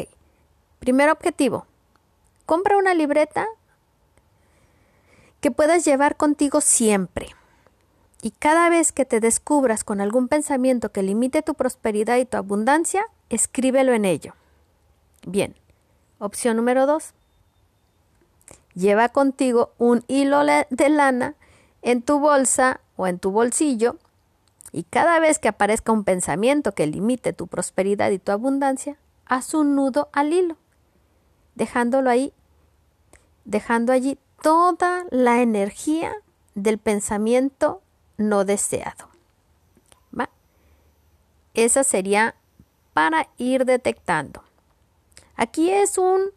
primer 0.82 1.12
objetivo, 1.12 1.68
compra 2.48 2.76
una 2.76 2.96
libreta 2.96 3.48
que 5.40 5.52
puedas 5.52 5.86
llevar 5.86 6.18
contigo 6.18 6.60
siempre. 6.60 7.36
Y 8.24 8.32
cada 8.32 8.70
vez 8.70 8.92
que 8.92 9.06
te 9.06 9.20
descubras 9.20 9.84
con 9.84 10.02
algún 10.02 10.28
pensamiento 10.28 10.92
que 10.92 11.04
limite 11.04 11.44
tu 11.44 11.54
prosperidad 11.54 12.18
y 12.18 12.26
tu 12.26 12.38
abundancia, 12.38 13.06
escríbelo 13.30 13.94
en 13.94 14.06
ello. 14.06 14.34
Bien, 15.26 15.56
opción 16.18 16.58
número 16.58 16.88
dos. 16.88 17.14
Lleva 18.74 19.10
contigo 19.10 19.74
un 19.78 20.04
hilo 20.08 20.44
de 20.44 20.90
lana 20.90 21.36
en 21.84 22.02
tu 22.02 22.20
bolsa 22.20 22.82
o 22.96 23.06
en 23.06 23.20
tu 23.20 23.30
bolsillo 23.30 23.98
y 24.72 24.84
cada 24.84 25.20
vez 25.20 25.38
que 25.38 25.48
aparezca 25.48 25.92
un 25.92 26.04
pensamiento 26.04 26.72
que 26.72 26.88
limite 26.88 27.34
tu 27.34 27.46
prosperidad 27.46 28.10
y 28.10 28.20
tu 28.20 28.32
abundancia, 28.32 28.98
haz 29.26 29.54
un 29.54 29.76
nudo 29.76 30.10
al 30.14 30.34
hilo, 30.34 30.58
dejándolo 31.56 32.10
ahí, 32.10 32.34
dejando 33.46 33.94
allí 33.94 34.18
toda 34.42 35.06
la 35.12 35.42
energía 35.42 36.14
del 36.56 36.78
pensamiento 36.78 37.82
no 38.18 38.44
deseado. 38.46 39.10
¿Va? 40.18 40.30
Esa 41.54 41.84
sería 41.84 42.36
para 42.94 43.30
ir 43.38 43.66
detectando. 43.66 44.44
Aquí 45.36 45.70
es 45.70 45.98
un 45.98 46.32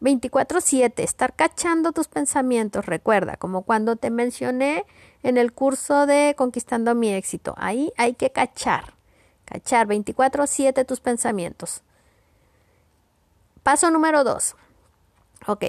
24/7, 0.00 1.02
estar 1.02 1.34
cachando 1.34 1.92
tus 1.92 2.08
pensamientos, 2.08 2.84
recuerda, 2.84 3.36
como 3.36 3.62
cuando 3.62 3.96
te 3.96 4.10
mencioné 4.10 4.84
en 5.22 5.38
el 5.38 5.52
curso 5.52 6.06
de 6.06 6.34
Conquistando 6.36 6.94
mi 6.94 7.14
éxito. 7.14 7.54
Ahí 7.56 7.92
hay 7.96 8.14
que 8.14 8.30
cachar, 8.30 8.94
cachar 9.46 9.86
24/7 9.86 10.84
tus 10.84 11.00
pensamientos. 11.00 11.82
Paso 13.64 13.90
número 13.90 14.22
2. 14.22 14.54
Ok. 15.48 15.64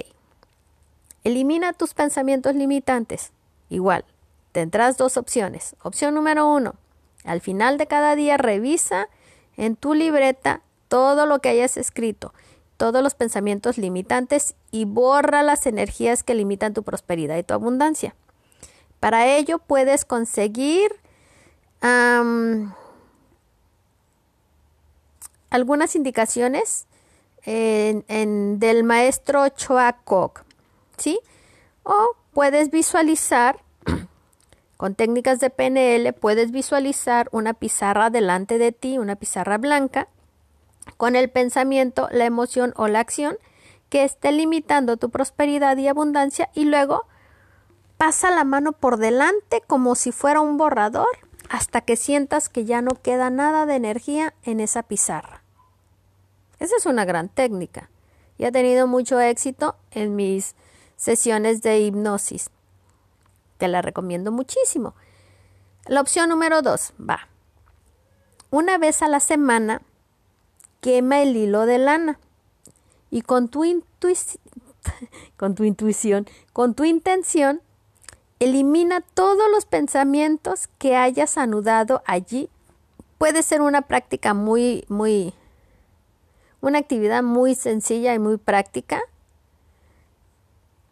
Elimina 1.24 1.72
tus 1.72 1.94
pensamientos 1.94 2.54
limitantes. 2.54 3.32
Igual, 3.68 4.04
tendrás 4.52 4.96
dos 4.96 5.16
opciones. 5.16 5.74
Opción 5.82 6.14
número 6.14 6.46
1. 6.46 6.76
Al 7.24 7.40
final 7.40 7.78
de 7.78 7.88
cada 7.88 8.14
día 8.14 8.36
revisa 8.36 9.08
en 9.56 9.74
tu 9.74 9.94
libreta 9.94 10.62
todo 10.86 11.26
lo 11.26 11.40
que 11.40 11.48
hayas 11.48 11.76
escrito 11.76 12.32
todos 12.76 13.02
los 13.02 13.14
pensamientos 13.14 13.78
limitantes 13.78 14.54
y 14.70 14.84
borra 14.84 15.42
las 15.42 15.66
energías 15.66 16.22
que 16.22 16.34
limitan 16.34 16.74
tu 16.74 16.82
prosperidad 16.82 17.38
y 17.38 17.42
tu 17.42 17.54
abundancia. 17.54 18.14
Para 19.00 19.26
ello 19.26 19.58
puedes 19.58 20.04
conseguir 20.04 20.94
algunas 25.50 25.96
indicaciones 25.96 26.86
en, 27.46 28.58
del 28.58 28.84
maestro 28.84 29.48
Choa 29.48 29.96
¿sí? 30.96 31.20
O 31.84 32.16
puedes 32.32 32.70
visualizar, 32.70 33.62
con 34.76 34.94
técnicas 34.94 35.38
de 35.38 35.50
PNL, 35.50 36.12
puedes 36.12 36.50
visualizar 36.50 37.28
una 37.30 37.54
pizarra 37.54 38.10
delante 38.10 38.58
de 38.58 38.72
ti, 38.72 38.98
una 38.98 39.16
pizarra 39.16 39.58
blanca, 39.58 40.08
con 40.96 41.16
el 41.16 41.30
pensamiento, 41.30 42.08
la 42.10 42.24
emoción 42.24 42.72
o 42.76 42.88
la 42.88 43.00
acción 43.00 43.38
que 43.88 44.04
esté 44.04 44.32
limitando 44.32 44.96
tu 44.96 45.10
prosperidad 45.10 45.76
y 45.76 45.88
abundancia 45.88 46.50
y 46.54 46.64
luego 46.64 47.06
pasa 47.96 48.30
la 48.30 48.44
mano 48.44 48.72
por 48.72 48.96
delante 48.96 49.62
como 49.66 49.94
si 49.94 50.12
fuera 50.12 50.40
un 50.40 50.56
borrador 50.56 51.06
hasta 51.48 51.80
que 51.80 51.96
sientas 51.96 52.48
que 52.48 52.64
ya 52.64 52.82
no 52.82 53.00
queda 53.00 53.30
nada 53.30 53.66
de 53.66 53.76
energía 53.76 54.34
en 54.42 54.60
esa 54.60 54.82
pizarra. 54.82 55.45
Esa 56.58 56.76
es 56.76 56.86
una 56.86 57.04
gran 57.04 57.28
técnica 57.28 57.90
y 58.38 58.44
ha 58.44 58.52
tenido 58.52 58.86
mucho 58.86 59.20
éxito 59.20 59.76
en 59.90 60.16
mis 60.16 60.54
sesiones 60.96 61.62
de 61.62 61.80
hipnosis. 61.80 62.50
Te 63.58 63.68
la 63.68 63.82
recomiendo 63.82 64.32
muchísimo. 64.32 64.94
La 65.86 66.00
opción 66.00 66.28
número 66.28 66.62
dos 66.62 66.92
va. 66.98 67.28
Una 68.50 68.78
vez 68.78 69.02
a 69.02 69.08
la 69.08 69.20
semana 69.20 69.82
quema 70.80 71.20
el 71.20 71.36
hilo 71.36 71.66
de 71.66 71.78
lana 71.78 72.18
y 73.10 73.22
con 73.22 73.48
tu, 73.48 73.64
con 75.36 75.54
tu 75.54 75.64
intuición, 75.64 76.26
con 76.52 76.74
tu 76.74 76.84
intención, 76.84 77.60
elimina 78.38 79.00
todos 79.00 79.50
los 79.50 79.64
pensamientos 79.64 80.68
que 80.78 80.96
hayas 80.96 81.38
anudado 81.38 82.02
allí. 82.06 82.48
Puede 83.18 83.42
ser 83.42 83.62
una 83.62 83.82
práctica 83.82 84.34
muy, 84.34 84.84
muy, 84.88 85.34
una 86.60 86.78
actividad 86.78 87.22
muy 87.22 87.54
sencilla 87.54 88.14
y 88.14 88.18
muy 88.18 88.36
práctica 88.36 89.00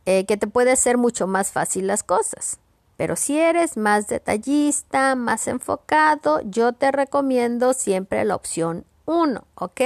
eh, 0.06 0.26
que 0.26 0.36
te 0.36 0.46
puede 0.46 0.72
hacer 0.72 0.98
mucho 0.98 1.26
más 1.26 1.52
fácil 1.52 1.86
las 1.86 2.02
cosas. 2.02 2.58
Pero 2.96 3.16
si 3.16 3.38
eres 3.38 3.76
más 3.76 4.06
detallista, 4.06 5.14
más 5.16 5.48
enfocado, 5.48 6.40
yo 6.44 6.72
te 6.72 6.92
recomiendo 6.92 7.72
siempre 7.72 8.24
la 8.24 8.36
opción 8.36 8.84
1, 9.06 9.44
¿ok? 9.56 9.80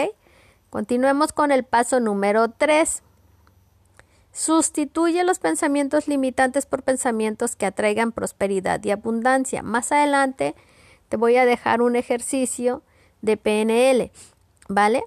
Continuemos 0.70 1.32
con 1.32 1.50
el 1.50 1.64
paso 1.64 2.00
número 2.00 2.50
3. 2.50 3.02
Sustituye 4.32 5.24
los 5.24 5.38
pensamientos 5.38 6.06
limitantes 6.06 6.66
por 6.66 6.82
pensamientos 6.82 7.56
que 7.56 7.66
atraigan 7.66 8.12
prosperidad 8.12 8.84
y 8.84 8.90
abundancia. 8.90 9.62
Más 9.62 9.90
adelante 9.90 10.54
te 11.08 11.16
voy 11.16 11.36
a 11.36 11.46
dejar 11.46 11.80
un 11.80 11.96
ejercicio 11.96 12.82
de 13.22 13.36
PNL, 13.36 14.12
¿vale? 14.68 15.02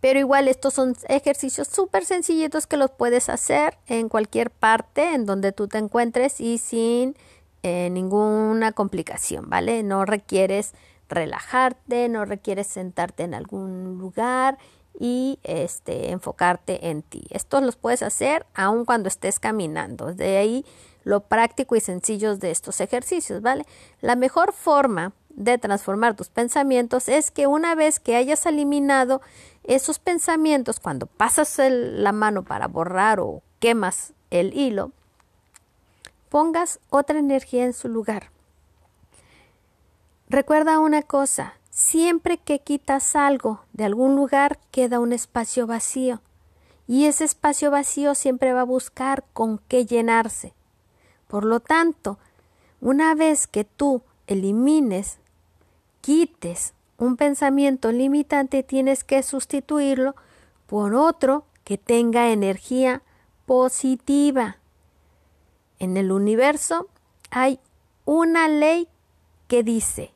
Pero 0.00 0.18
igual 0.18 0.48
estos 0.48 0.74
son 0.74 0.96
ejercicios 1.08 1.68
súper 1.68 2.04
sencillitos 2.04 2.66
que 2.66 2.76
los 2.76 2.90
puedes 2.90 3.28
hacer 3.28 3.76
en 3.86 4.08
cualquier 4.08 4.50
parte 4.50 5.14
en 5.14 5.26
donde 5.26 5.52
tú 5.52 5.68
te 5.68 5.78
encuentres 5.78 6.40
y 6.40 6.58
sin 6.58 7.16
eh, 7.62 7.90
ninguna 7.90 8.72
complicación, 8.72 9.50
¿vale? 9.50 9.82
No 9.82 10.06
requieres 10.06 10.72
relajarte, 11.10 12.08
no 12.08 12.24
requieres 12.24 12.68
sentarte 12.68 13.24
en 13.24 13.34
algún 13.34 13.98
lugar 13.98 14.58
y 14.98 15.38
este, 15.42 16.10
enfocarte 16.10 16.88
en 16.88 17.02
ti. 17.02 17.24
Estos 17.30 17.62
los 17.62 17.76
puedes 17.76 18.02
hacer 18.02 18.46
aun 18.54 18.84
cuando 18.84 19.08
estés 19.08 19.38
caminando. 19.38 20.14
De 20.14 20.38
ahí 20.38 20.64
lo 21.04 21.20
práctico 21.20 21.76
y 21.76 21.80
sencillo 21.80 22.36
de 22.36 22.50
estos 22.50 22.80
ejercicios, 22.80 23.42
¿vale? 23.42 23.66
La 24.00 24.16
mejor 24.16 24.52
forma 24.52 25.12
de 25.30 25.58
transformar 25.58 26.16
tus 26.16 26.28
pensamientos 26.28 27.08
es 27.08 27.30
que 27.30 27.46
una 27.46 27.74
vez 27.74 28.00
que 28.00 28.16
hayas 28.16 28.44
eliminado 28.46 29.20
esos 29.64 29.98
pensamientos, 29.98 30.80
cuando 30.80 31.06
pasas 31.06 31.58
la 31.58 32.12
mano 32.12 32.42
para 32.42 32.66
borrar 32.66 33.20
o 33.20 33.42
quemas 33.58 34.12
el 34.30 34.54
hilo, 34.56 34.92
pongas 36.28 36.80
otra 36.88 37.18
energía 37.18 37.64
en 37.64 37.72
su 37.72 37.88
lugar. 37.88 38.30
Recuerda 40.28 40.78
una 40.78 41.02
cosa, 41.02 41.54
siempre 41.70 42.38
que 42.38 42.60
quitas 42.60 43.16
algo 43.16 43.64
de 43.72 43.84
algún 43.84 44.16
lugar 44.16 44.58
queda 44.70 45.00
un 45.00 45.12
espacio 45.12 45.66
vacío 45.66 46.20
y 46.86 47.06
ese 47.06 47.24
espacio 47.24 47.70
vacío 47.70 48.14
siempre 48.14 48.52
va 48.52 48.62
a 48.62 48.64
buscar 48.64 49.24
con 49.32 49.58
qué 49.68 49.86
llenarse. 49.86 50.54
Por 51.28 51.44
lo 51.44 51.60
tanto, 51.60 52.18
una 52.80 53.14
vez 53.14 53.46
que 53.46 53.64
tú 53.64 54.02
elimines, 54.26 55.18
quites 56.00 56.74
un 57.00 57.16
pensamiento 57.16 57.92
limitante, 57.92 58.62
tienes 58.62 59.04
que 59.04 59.22
sustituirlo 59.22 60.14
por 60.66 60.94
otro 60.94 61.46
que 61.64 61.78
tenga 61.78 62.30
energía 62.30 63.02
positiva. 63.46 64.58
En 65.78 65.96
el 65.96 66.12
universo 66.12 66.88
hay 67.30 67.58
una 68.04 68.48
ley 68.48 68.86
que 69.48 69.62
dice, 69.62 70.12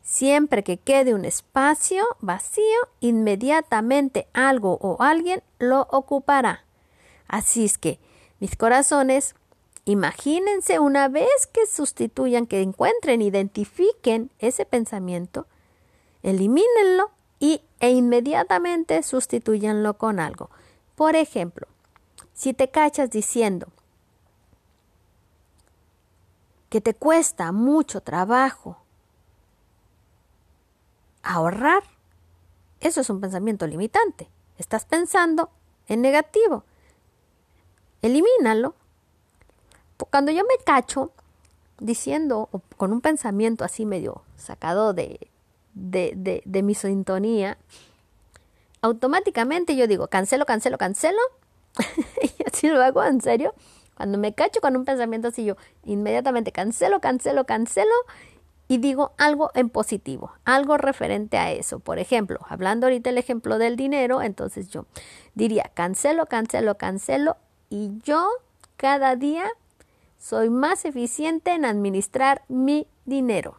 siempre 0.00 0.62
que 0.62 0.76
quede 0.76 1.12
un 1.12 1.24
espacio 1.24 2.04
vacío, 2.20 2.78
inmediatamente 3.00 4.28
algo 4.32 4.78
o 4.80 5.02
alguien 5.02 5.42
lo 5.58 5.88
ocupará. 5.90 6.64
Así 7.26 7.64
es 7.64 7.78
que, 7.78 7.98
mis 8.38 8.54
corazones, 8.54 9.34
imagínense 9.84 10.78
una 10.78 11.08
vez 11.08 11.48
que 11.52 11.66
sustituyan, 11.66 12.46
que 12.46 12.62
encuentren, 12.62 13.22
identifiquen 13.22 14.30
ese 14.38 14.64
pensamiento, 14.64 15.48
elimínenlo 16.22 17.10
y, 17.38 17.62
e 17.80 17.90
inmediatamente 17.90 19.02
sustituyanlo 19.02 19.94
con 19.98 20.20
algo. 20.20 20.50
Por 20.94 21.16
ejemplo, 21.16 21.66
si 22.34 22.52
te 22.52 22.70
cachas 22.70 23.10
diciendo 23.10 23.68
que 26.68 26.80
te 26.80 26.94
cuesta 26.94 27.52
mucho 27.52 28.00
trabajo 28.00 28.78
ahorrar, 31.22 31.82
eso 32.80 33.00
es 33.00 33.10
un 33.10 33.20
pensamiento 33.20 33.66
limitante. 33.66 34.28
Estás 34.56 34.84
pensando 34.84 35.50
en 35.86 36.02
negativo. 36.02 36.64
Elimínalo. 38.02 38.74
Cuando 40.10 40.30
yo 40.30 40.42
me 40.44 40.62
cacho 40.64 41.12
diciendo 41.80 42.48
o 42.52 42.60
con 42.76 42.92
un 42.92 43.00
pensamiento 43.00 43.64
así 43.64 43.84
medio 43.84 44.22
sacado 44.36 44.92
de, 44.94 45.28
de, 45.74 46.42
de 46.44 46.62
mi 46.62 46.74
sintonía, 46.74 47.58
automáticamente 48.82 49.76
yo 49.76 49.86
digo, 49.86 50.08
cancelo, 50.08 50.46
cancelo, 50.46 50.78
cancelo 50.78 51.20
y 52.22 52.42
así 52.46 52.68
lo 52.68 52.82
hago 52.82 53.02
en 53.04 53.20
serio. 53.20 53.54
Cuando 53.96 54.18
me 54.18 54.32
cacho 54.32 54.60
con 54.60 54.76
un 54.76 54.84
pensamiento 54.84 55.28
así, 55.28 55.44
yo 55.44 55.56
inmediatamente 55.84 56.52
cancelo, 56.52 57.00
cancelo, 57.00 57.46
cancelo 57.46 57.92
y 58.68 58.78
digo 58.78 59.12
algo 59.18 59.50
en 59.54 59.70
positivo, 59.70 60.32
algo 60.44 60.76
referente 60.76 61.38
a 61.38 61.50
eso. 61.50 61.80
Por 61.80 61.98
ejemplo, 61.98 62.38
hablando 62.48 62.86
ahorita 62.86 63.10
el 63.10 63.18
ejemplo 63.18 63.58
del 63.58 63.76
dinero, 63.76 64.22
entonces 64.22 64.68
yo 64.68 64.86
diría 65.34 65.70
cancelo, 65.74 66.26
cancelo, 66.26 66.76
cancelo 66.76 67.38
y 67.70 67.98
yo 68.04 68.28
cada 68.76 69.16
día 69.16 69.50
soy 70.18 70.50
más 70.50 70.84
eficiente 70.84 71.52
en 71.52 71.64
administrar 71.64 72.42
mi 72.48 72.86
dinero. 73.04 73.56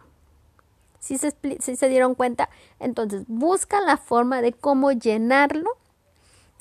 Si 1.00 1.18
se, 1.18 1.34
si 1.60 1.76
se 1.76 1.90
dieron 1.90 2.16
cuenta, 2.16 2.50
entonces 2.80 3.24
busca 3.28 3.82
la 3.82 3.98
forma 3.98 4.42
de 4.42 4.54
cómo 4.54 4.92
llenarlo 4.92 5.78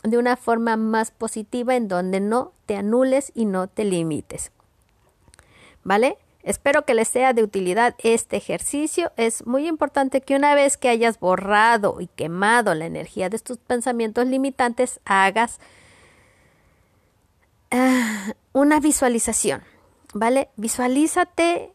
de 0.03 0.19
una 0.19 0.37
forma 0.37 0.77
más 0.77 1.11
positiva 1.11 1.75
en 1.77 1.89
donde 1.89 2.21
no 2.21 2.53
te 2.67 2.77
anules 2.77 3.33
y 3.35 3.45
no 3.45 3.67
te 3.67 3.85
limites. 3.85 4.53
¿Vale? 5.85 6.19
Espero 6.43 6.85
que 6.85 6.95
les 6.95 7.09
sea 7.09 7.33
de 7.33 7.43
utilidad 7.43 7.95
este 7.99 8.37
ejercicio. 8.37 9.13
Es 9.17 9.47
muy 9.47 9.67
importante 9.67 10.21
que 10.21 10.37
una 10.37 10.55
vez 10.55 10.77
que 10.77 10.89
hayas 10.89 11.19
borrado 11.19 12.01
y 12.01 12.07
quemado 12.07 12.75
la 12.75 12.87
energía 12.87 13.29
de 13.29 13.39
tus 13.39 13.59
pensamientos 13.59 14.27
limitantes, 14.27 15.01
hagas 15.05 15.59
ah, 17.71 18.33
una 18.53 18.81
visualización. 18.81 19.63
¿Vale? 20.15 20.49
Visualízate 20.57 21.73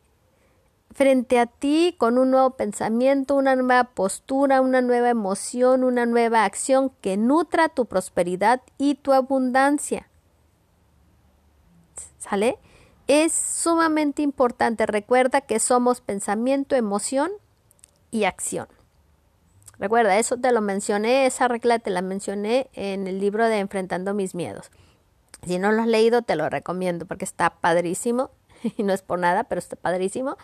frente 0.93 1.39
a 1.39 1.47
ti 1.47 1.95
con 1.97 2.17
un 2.17 2.31
nuevo 2.31 2.51
pensamiento, 2.51 3.35
una 3.35 3.55
nueva 3.55 3.83
postura, 3.85 4.61
una 4.61 4.81
nueva 4.81 5.09
emoción, 5.09 5.83
una 5.83 6.05
nueva 6.05 6.45
acción 6.45 6.91
que 7.01 7.17
nutra 7.17 7.69
tu 7.69 7.85
prosperidad 7.85 8.61
y 8.77 8.95
tu 8.95 9.13
abundancia. 9.13 10.07
¿Sale? 12.19 12.57
Es 13.07 13.33
sumamente 13.33 14.21
importante. 14.21 14.85
Recuerda 14.85 15.41
que 15.41 15.59
somos 15.59 15.99
pensamiento, 15.99 16.75
emoción 16.75 17.31
y 18.11 18.23
acción. 18.23 18.67
Recuerda, 19.79 20.17
eso 20.17 20.37
te 20.37 20.51
lo 20.51 20.61
mencioné, 20.61 21.25
esa 21.25 21.47
regla 21.47 21.79
te 21.79 21.89
la 21.89 22.01
mencioné 22.01 22.69
en 22.73 23.07
el 23.07 23.19
libro 23.19 23.47
de 23.47 23.57
Enfrentando 23.57 24.13
mis 24.13 24.35
miedos. 24.35 24.71
Si 25.45 25.59
no 25.59 25.71
lo 25.71 25.81
has 25.81 25.87
leído, 25.87 26.21
te 26.21 26.35
lo 26.35 26.49
recomiendo 26.49 27.05
porque 27.05 27.25
está 27.25 27.49
padrísimo. 27.49 28.29
Y 28.77 28.83
no 28.83 28.93
es 28.93 29.01
por 29.01 29.19
nada, 29.19 29.43
pero 29.43 29.59
está 29.59 29.75
padrísimo. 29.75 30.37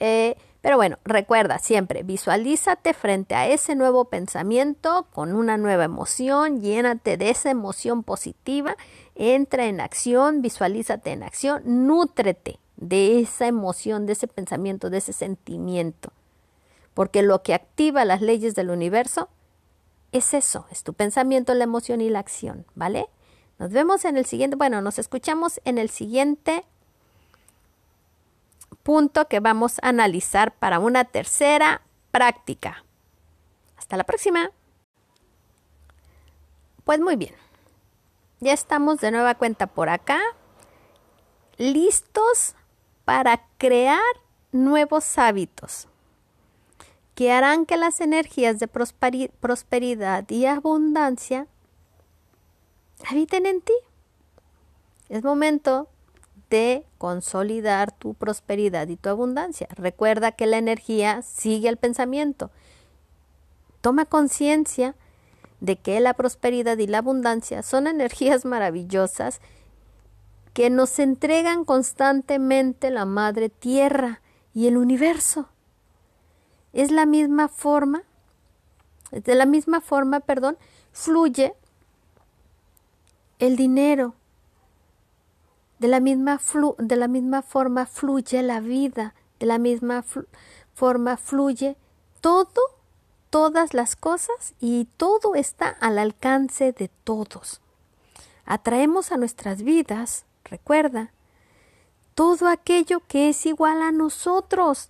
Eh, 0.00 0.36
pero 0.60 0.76
bueno, 0.76 0.98
recuerda 1.04 1.60
siempre, 1.60 2.02
visualízate 2.02 2.92
frente 2.92 3.36
a 3.36 3.46
ese 3.46 3.76
nuevo 3.76 4.06
pensamiento 4.06 5.06
con 5.12 5.32
una 5.34 5.56
nueva 5.56 5.84
emoción, 5.84 6.60
llénate 6.60 7.16
de 7.16 7.30
esa 7.30 7.50
emoción 7.50 8.02
positiva, 8.02 8.76
entra 9.14 9.66
en 9.66 9.80
acción, 9.80 10.42
visualízate 10.42 11.12
en 11.12 11.22
acción, 11.22 11.86
nútrete 11.86 12.58
de 12.76 13.20
esa 13.20 13.46
emoción, 13.46 14.06
de 14.06 14.14
ese 14.14 14.26
pensamiento, 14.26 14.90
de 14.90 14.98
ese 14.98 15.12
sentimiento. 15.12 16.12
Porque 16.94 17.22
lo 17.22 17.42
que 17.42 17.54
activa 17.54 18.04
las 18.04 18.20
leyes 18.20 18.54
del 18.56 18.70
universo 18.70 19.28
es 20.10 20.34
eso, 20.34 20.66
es 20.70 20.82
tu 20.82 20.94
pensamiento, 20.94 21.54
la 21.54 21.64
emoción 21.64 22.00
y 22.00 22.10
la 22.10 22.18
acción, 22.18 22.66
¿vale? 22.74 23.08
Nos 23.58 23.70
vemos 23.70 24.04
en 24.04 24.16
el 24.16 24.26
siguiente, 24.26 24.56
bueno, 24.56 24.82
nos 24.82 24.98
escuchamos 24.98 25.60
en 25.64 25.78
el 25.78 25.90
siguiente 25.90 26.64
punto 28.86 29.26
que 29.26 29.40
vamos 29.40 29.80
a 29.82 29.88
analizar 29.88 30.54
para 30.54 30.78
una 30.78 31.02
tercera 31.02 31.82
práctica. 32.12 32.84
Hasta 33.76 33.96
la 33.96 34.04
próxima. 34.04 34.52
Pues 36.84 37.00
muy 37.00 37.16
bien, 37.16 37.34
ya 38.38 38.52
estamos 38.52 39.00
de 39.00 39.10
nueva 39.10 39.34
cuenta 39.34 39.66
por 39.66 39.88
acá, 39.88 40.20
listos 41.56 42.54
para 43.04 43.42
crear 43.58 43.98
nuevos 44.52 45.18
hábitos 45.18 45.88
que 47.16 47.32
harán 47.32 47.66
que 47.66 47.76
las 47.76 48.00
energías 48.00 48.60
de 48.60 48.68
prosperidad 48.68 50.30
y 50.30 50.46
abundancia 50.46 51.48
habiten 53.10 53.46
en 53.46 53.62
ti. 53.62 53.74
Es 55.08 55.24
momento 55.24 55.88
de 56.50 56.86
consolidar 56.98 57.92
tu 57.92 58.14
prosperidad 58.14 58.88
y 58.88 58.96
tu 58.96 59.08
abundancia. 59.08 59.68
Recuerda 59.74 60.32
que 60.32 60.46
la 60.46 60.58
energía 60.58 61.22
sigue 61.22 61.68
el 61.68 61.76
pensamiento. 61.76 62.50
Toma 63.80 64.04
conciencia 64.04 64.94
de 65.60 65.76
que 65.76 66.00
la 66.00 66.14
prosperidad 66.14 66.78
y 66.78 66.86
la 66.86 66.98
abundancia 66.98 67.62
son 67.62 67.86
energías 67.86 68.44
maravillosas 68.44 69.40
que 70.52 70.70
nos 70.70 70.98
entregan 70.98 71.64
constantemente 71.64 72.90
la 72.90 73.04
Madre 73.04 73.50
Tierra 73.50 74.22
y 74.54 74.68
el 74.68 74.78
universo. 74.78 75.48
Es 76.72 76.90
la 76.90 77.04
misma 77.04 77.48
forma, 77.48 78.04
de 79.10 79.34
la 79.34 79.44
misma 79.44 79.80
forma, 79.80 80.20
perdón, 80.20 80.56
fluye 80.92 81.54
el 83.38 83.56
dinero, 83.56 84.14
de 85.78 85.88
la 85.88 86.00
misma, 86.00 86.40
de 86.78 86.96
la 86.96 87.08
misma 87.08 87.42
forma 87.42 87.86
fluye 87.86 88.42
la 88.42 88.60
vida, 88.60 89.14
de 89.38 89.46
la 89.46 89.58
misma 89.58 90.04
forma 90.74 91.16
fluye 91.16 91.76
todo, 92.20 92.60
todas 93.30 93.74
las 93.74 93.96
cosas 93.96 94.54
y 94.60 94.86
todo 94.96 95.34
está 95.34 95.68
al 95.68 95.98
alcance 95.98 96.72
de 96.72 96.88
todos. 97.04 97.60
Atraemos 98.44 99.12
a 99.12 99.16
nuestras 99.16 99.62
vidas, 99.62 100.24
recuerda, 100.44 101.12
todo 102.14 102.48
aquello 102.48 103.02
que 103.06 103.28
es 103.28 103.44
igual 103.44 103.82
a 103.82 103.92
nosotros, 103.92 104.88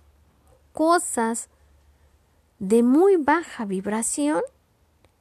cosas 0.71 1.49
de 2.59 2.83
muy 2.83 3.17
baja 3.17 3.65
vibración. 3.65 4.41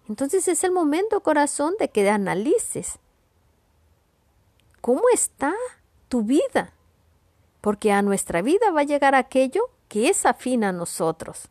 Entonces 0.09 0.46
es 0.46 0.62
el 0.62 0.70
momento, 0.70 1.20
corazón, 1.20 1.74
de 1.81 1.88
que 1.88 2.09
analices 2.09 3.00
¿Cómo 4.87 5.03
está 5.12 5.53
tu 6.09 6.22
vida? 6.22 6.72
Porque 7.61 7.90
a 7.90 8.03
nuestra 8.03 8.40
vida 8.40 8.70
va 8.70 8.83
a 8.83 8.85
llegar 8.85 9.16
aquello 9.16 9.68
que 9.88 10.09
es 10.09 10.25
afín 10.25 10.62
a 10.62 10.70
nosotros. 10.70 11.49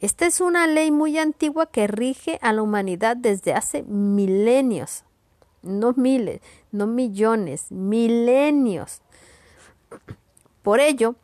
Esta 0.00 0.24
es 0.24 0.40
una 0.40 0.66
ley 0.66 0.90
muy 0.90 1.18
antigua 1.18 1.66
que 1.66 1.86
rige 1.86 2.38
a 2.40 2.54
la 2.54 2.62
humanidad 2.62 3.14
desde 3.14 3.52
hace 3.52 3.82
milenios, 3.82 5.04
no 5.60 5.92
miles, 5.92 6.40
no 6.72 6.86
millones, 6.86 7.70
milenios. 7.70 9.02
Por 10.62 10.80
ello, 10.80 11.14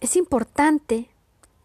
es 0.00 0.16
importante 0.16 1.10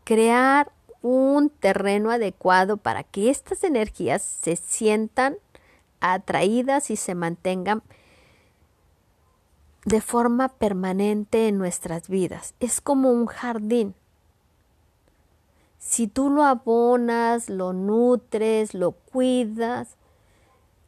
crear 0.03 0.69
un 1.01 1.49
terreno 1.49 2.11
adecuado 2.11 2.75
para 2.75 3.03
que 3.03 3.29
estas 3.29 3.63
energías 3.63 4.21
se 4.21 4.57
sientan 4.57 5.37
atraídas 6.13 6.89
y 6.91 6.95
se 6.95 7.15
mantengan 7.15 7.81
de 9.85 10.01
forma 10.01 10.49
permanente 10.49 11.47
en 11.47 11.57
nuestras 11.57 12.09
vidas. 12.09 12.55
Es 12.59 12.81
como 12.81 13.11
un 13.11 13.27
jardín. 13.27 13.95
Si 15.77 16.07
tú 16.07 16.29
lo 16.29 16.43
abonas, 16.43 17.49
lo 17.49 17.71
nutres, 17.71 18.73
lo 18.73 18.91
cuidas, 18.91 19.95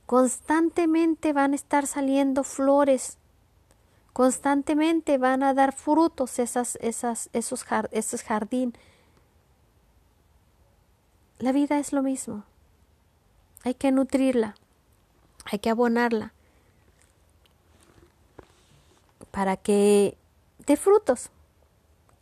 constantemente 0.08 1.34
van 1.34 1.53
a 1.53 1.56
estar 1.56 1.86
saliendo 1.86 2.43
flores, 2.43 3.17
constantemente 4.13 5.19
van 5.19 5.43
a 5.43 5.53
dar 5.53 5.73
frutos 5.73 6.39
esas, 6.39 6.77
esos, 6.82 7.30
esos 7.34 8.23
jardín. 8.23 8.73
La 11.38 11.51
vida 11.51 11.77
es 11.77 11.93
lo 11.93 12.01
mismo. 12.01 12.43
Hay 13.63 13.75
que 13.75 13.91
nutrirla, 13.91 14.56
hay 15.49 15.60
que 15.60 15.69
abonarla 15.69 16.33
para 19.31 19.57
que 19.57 20.17
dé 20.65 20.77
frutos 20.77 21.29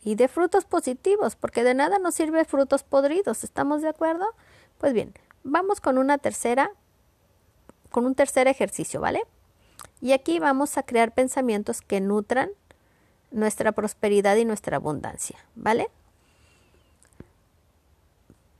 y 0.04 0.14
de 0.14 0.28
frutos 0.28 0.64
positivos, 0.64 1.34
porque 1.34 1.64
de 1.64 1.74
nada 1.74 1.98
nos 1.98 2.14
sirve 2.14 2.44
frutos 2.44 2.84
podridos, 2.84 3.42
¿estamos 3.42 3.82
de 3.82 3.88
acuerdo? 3.88 4.26
Pues 4.78 4.92
bien, 4.92 5.12
vamos 5.42 5.80
con 5.80 5.98
una 5.98 6.18
tercera, 6.18 6.70
con 7.90 8.06
un 8.06 8.14
tercer 8.14 8.46
ejercicio, 8.46 9.00
¿vale? 9.00 9.22
Y 10.00 10.12
aquí 10.12 10.38
vamos 10.38 10.78
a 10.78 10.84
crear 10.84 11.12
pensamientos 11.12 11.80
que 11.80 12.00
nutran 12.00 12.50
nuestra 13.30 13.72
prosperidad 13.72 14.36
y 14.36 14.44
nuestra 14.44 14.76
abundancia, 14.76 15.38
¿vale? 15.56 15.90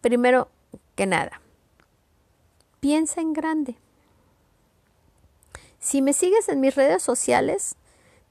Primero 0.00 0.48
que 0.96 1.06
nada, 1.06 1.40
piensa 2.80 3.20
en 3.20 3.32
grande. 3.32 3.76
Si 5.86 6.02
me 6.02 6.12
sigues 6.12 6.48
en 6.48 6.58
mis 6.58 6.74
redes 6.74 7.00
sociales, 7.00 7.76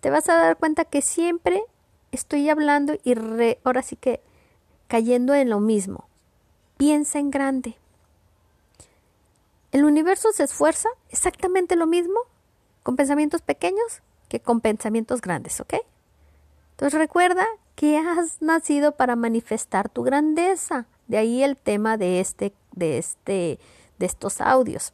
te 0.02 0.10
vas 0.10 0.28
a 0.28 0.36
dar 0.36 0.58
cuenta 0.58 0.84
que 0.84 1.02
siempre 1.02 1.64
estoy 2.12 2.50
hablando 2.50 2.96
y 3.02 3.16
ahora 3.64 3.82
sí 3.82 3.96
que 3.96 4.20
cayendo 4.90 5.34
en 5.34 5.50
lo 5.50 5.62
mismo. 5.62 6.10
Piensa 6.76 7.18
en 7.18 7.32
grande. 7.32 7.78
El 9.72 9.86
universo 9.86 10.34
se 10.34 10.44
esfuerza 10.44 10.90
exactamente 11.12 11.78
lo 11.78 11.88
mismo 11.88 12.20
con 12.84 12.98
pensamientos 12.98 13.42
pequeños 13.42 14.02
que 14.28 14.42
con 14.42 14.60
pensamientos 14.60 15.22
grandes, 15.22 15.62
¿ok? 15.62 15.76
Entonces 16.72 17.00
recuerda 17.00 17.48
que 17.76 17.98
has 17.98 18.42
nacido 18.42 18.98
para 18.98 19.16
manifestar 19.16 19.88
tu 19.88 20.04
grandeza. 20.04 20.88
De 21.08 21.20
ahí 21.20 21.42
el 21.42 21.56
tema 21.56 21.96
de 21.96 22.20
este, 22.20 22.54
de 22.74 22.98
este, 22.98 23.60
de 23.98 24.06
estos 24.06 24.42
audios. 24.42 24.92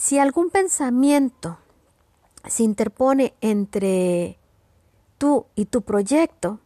Si 0.00 0.18
algún 0.18 0.48
pensamiento 0.48 1.58
se 2.48 2.62
interpone 2.62 3.34
entre 3.42 4.38
tú 5.18 5.44
y 5.54 5.66
tu 5.66 5.82
proyecto, 5.82 6.58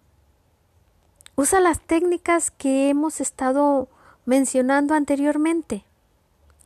usa 1.34 1.58
las 1.58 1.80
técnicas 1.80 2.52
que 2.52 2.88
hemos 2.88 3.20
estado 3.20 3.88
mencionando 4.24 4.94
anteriormente. 4.94 5.84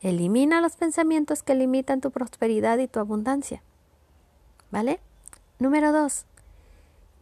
Elimina 0.03 0.61
los 0.61 0.77
pensamientos 0.77 1.43
que 1.43 1.55
limitan 1.55 2.03
tu 2.03 2.11
prosperidad 2.11 2.77
y 2.77 2.87
tu 2.87 3.01
abundancia. 3.01 3.63
¿Vale? 4.71 5.01
Número 5.59 5.91
dos, 5.91 6.27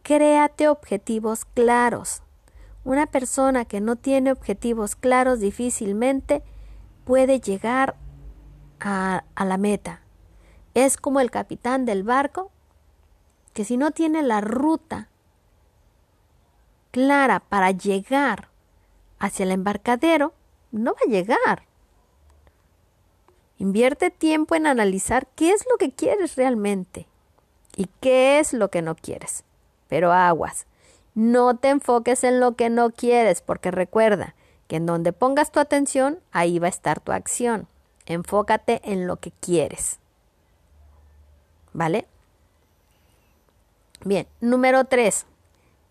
créate 0.03 0.67
objetivos 0.67 1.45
claros. 1.45 2.21
Una 2.83 3.05
persona 3.07 3.63
que 3.63 3.79
no 3.79 3.95
tiene 3.95 4.33
objetivos 4.33 4.97
claros 4.97 5.39
difícilmente 5.39 6.43
puede 7.05 7.39
llegar 7.39 7.95
a, 8.79 9.23
la 9.37 9.57
meta. 9.57 10.01
Es 10.73 10.97
como 10.97 11.19
el 11.19 11.31
capitán 11.31 11.85
del 11.85 12.03
barco 12.03 12.51
que 13.53 13.65
si 13.65 13.77
no 13.77 13.91
tiene 13.91 14.21
la 14.21 14.41
ruta 14.41 15.09
clara 16.91 17.39
para 17.39 17.71
llegar 17.71 18.49
hacia 19.19 19.43
el 19.43 19.51
embarcadero, 19.51 20.33
no 20.71 20.93
va 20.93 20.99
a 21.05 21.09
llegar. 21.09 21.63
Invierte 23.57 24.11
tiempo 24.11 24.55
en 24.55 24.67
analizar 24.67 25.27
qué 25.35 25.51
es 25.51 25.65
lo 25.71 25.77
que 25.77 25.91
quieres 25.91 26.35
realmente 26.35 27.07
y 27.75 27.89
qué 27.99 28.39
es 28.39 28.53
lo 28.53 28.69
que 28.69 28.83
no 28.83 28.95
quieres. 28.95 29.43
Pero 29.87 30.11
aguas, 30.11 30.67
no 31.15 31.57
te 31.57 31.69
enfoques 31.69 32.23
en 32.23 32.39
lo 32.39 32.55
que 32.55 32.69
no 32.69 32.91
quieres, 32.91 33.41
porque 33.41 33.71
recuerda 33.71 34.35
que 34.67 34.75
en 34.75 34.85
donde 34.85 35.13
pongas 35.13 35.51
tu 35.51 35.59
atención, 35.59 36.19
ahí 36.31 36.59
va 36.59 36.67
a 36.67 36.69
estar 36.69 36.99
tu 36.99 37.11
acción. 37.11 37.67
Enfócate 38.07 38.81
en 38.83 39.05
lo 39.05 39.17
que 39.17 39.31
quieres. 39.31 39.99
¿Vale? 41.73 42.07
Bien, 44.03 44.27
número 44.39 44.85
tres, 44.85 45.25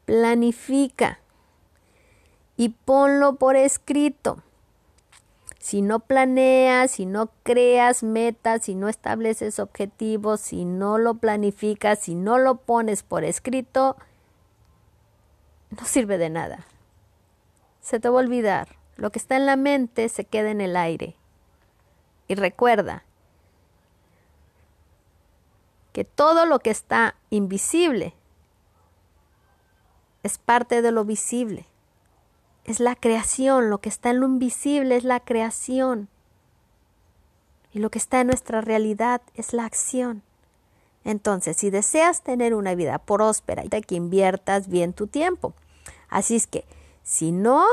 planifica 0.07 1.21
y 2.57 2.71
ponlo 2.71 3.37
por 3.37 3.57
escrito. 3.57 4.43
Si 5.59 5.83
no 5.83 5.99
planeas, 6.01 6.93
si 6.93 7.07
no 7.07 7.31
creas 7.43 8.03
metas, 8.03 8.65
si 8.65 8.75
no 8.75 8.89
estableces 8.89 9.59
objetivos, 9.59 10.41
si 10.41 10.65
no 10.65 10.97
lo 10.97 11.15
planificas, 11.15 11.99
si 11.99 12.15
no 12.15 12.39
lo 12.39 12.57
pones 12.57 13.03
por 13.03 13.25
escrito, 13.25 13.97
no 15.71 15.85
sirve 15.85 16.19
de 16.19 16.31
nada. 16.31 16.67
Se 17.81 18.01
te 18.01 18.09
va 18.09 18.21
a 18.21 18.23
olvidar. 18.23 18.69
Lo 18.97 19.11
que 19.11 19.19
está 19.19 19.37
en 19.37 19.45
la 19.45 19.57
mente 19.57 20.09
se 20.09 20.25
queda 20.25 20.51
en 20.51 20.61
el 20.61 20.77
aire. 20.77 21.17
Y 22.29 22.35
recuerda 22.35 23.05
que 25.93 26.05
todo 26.05 26.45
lo 26.45 26.59
que 26.59 26.71
está 26.71 27.17
invisible 27.31 28.15
es 30.23 30.39
parte 30.39 30.83
de 30.83 30.93
lo 30.93 31.05
visible. 31.05 31.67
Es 32.65 32.81
la 32.81 32.97
creación, 32.97 33.71
lo 33.71 33.79
que 33.79 33.89
está 33.89 34.11
en 34.11 34.21
lo 34.21 34.27
invisible 34.27 34.97
es 34.97 35.05
la 35.05 35.21
creación. 35.21 36.09
Y 37.73 37.79
lo 37.79 37.91
que 37.91 37.99
está 37.99 38.21
en 38.21 38.27
nuestra 38.27 38.61
realidad 38.61 39.23
es 39.35 39.53
la 39.53 39.65
acción. 39.65 40.23
Entonces, 41.05 41.57
si 41.57 41.71
deseas 41.71 42.23
tener 42.23 42.55
una 42.55 42.75
vida 42.75 42.99
próspera, 42.99 43.63
hay 43.71 43.83
que 43.83 43.95
inviertas 43.95 44.67
bien 44.67 44.93
tu 44.93 45.07
tiempo. 45.07 45.55
Así 46.09 46.35
es 46.35 46.49
que, 46.49 46.65
si 47.05 47.31
no, 47.31 47.65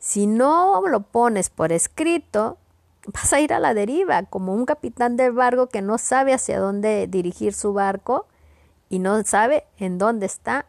si 0.00 0.26
no 0.26 0.82
lo 0.88 1.00
pones 1.02 1.48
por 1.48 1.70
escrito, 1.70 2.58
vas 3.06 3.32
a 3.32 3.40
ir 3.40 3.52
a 3.52 3.60
la 3.60 3.74
deriva, 3.74 4.22
como 4.24 4.54
un 4.54 4.64
capitán 4.64 5.16
de 5.16 5.30
barco 5.30 5.68
que 5.68 5.82
no 5.82 5.98
sabe 5.98 6.32
hacia 6.32 6.58
dónde 6.58 7.06
dirigir 7.06 7.54
su 7.54 7.72
barco 7.72 8.26
y 8.88 8.98
no 8.98 9.22
sabe 9.24 9.64
en 9.78 9.98
dónde 9.98 10.26
está 10.26 10.66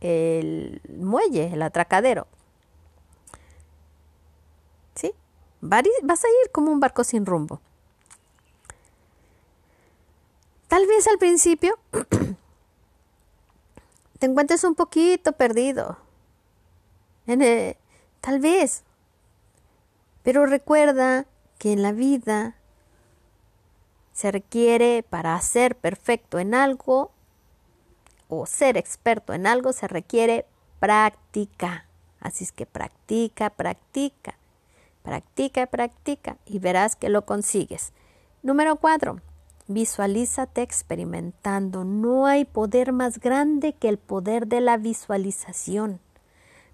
el 0.00 0.80
muelle, 0.88 1.52
el 1.52 1.62
atracadero. 1.62 2.26
¿Sí? 4.94 5.12
Vas 5.60 6.24
a 6.24 6.28
ir 6.44 6.50
como 6.52 6.70
un 6.70 6.80
barco 6.80 7.04
sin 7.04 7.26
rumbo. 7.26 7.60
Tal 10.68 10.86
vez 10.86 11.06
al 11.06 11.18
principio 11.18 11.78
te 14.18 14.26
encuentres 14.26 14.64
un 14.64 14.74
poquito 14.74 15.32
perdido. 15.32 15.98
tal 18.20 18.40
vez. 18.40 18.84
Pero 20.22 20.46
recuerda 20.46 21.26
que 21.62 21.72
en 21.72 21.80
la 21.80 21.92
vida 21.92 22.56
se 24.12 24.32
requiere 24.32 25.04
para 25.08 25.40
ser 25.40 25.76
perfecto 25.76 26.40
en 26.40 26.54
algo 26.56 27.12
o 28.28 28.46
ser 28.46 28.76
experto 28.76 29.32
en 29.32 29.46
algo 29.46 29.72
se 29.72 29.86
requiere 29.86 30.44
práctica. 30.80 31.86
Así 32.18 32.42
es 32.42 32.50
que 32.50 32.66
practica, 32.66 33.50
practica, 33.50 34.34
practica, 35.04 35.68
practica 35.68 36.36
y 36.46 36.58
verás 36.58 36.96
que 36.96 37.08
lo 37.08 37.24
consigues. 37.26 37.92
Número 38.42 38.74
cuatro, 38.74 39.20
visualízate 39.68 40.62
experimentando. 40.62 41.84
No 41.84 42.26
hay 42.26 42.44
poder 42.44 42.90
más 42.90 43.20
grande 43.20 43.74
que 43.74 43.88
el 43.88 43.98
poder 43.98 44.48
de 44.48 44.62
la 44.62 44.78
visualización. 44.78 46.00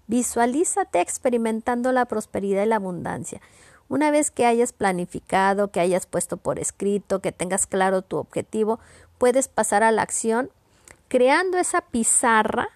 Visualízate 0.07 0.99
experimentando 0.99 1.91
la 1.91 2.05
prosperidad 2.05 2.63
y 2.63 2.69
la 2.69 2.77
abundancia. 2.77 3.39
Una 3.89 4.11
vez 4.11 4.31
que 4.31 4.45
hayas 4.45 4.71
planificado, 4.71 5.71
que 5.71 5.79
hayas 5.79 6.05
puesto 6.05 6.37
por 6.37 6.59
escrito, 6.59 7.19
que 7.19 7.31
tengas 7.31 7.67
claro 7.67 8.03
tu 8.03 8.17
objetivo, 8.17 8.79
puedes 9.17 9.47
pasar 9.47 9.83
a 9.83 9.91
la 9.91 10.03
acción 10.03 10.51
creando 11.07 11.57
esa 11.57 11.81
pizarra 11.81 12.69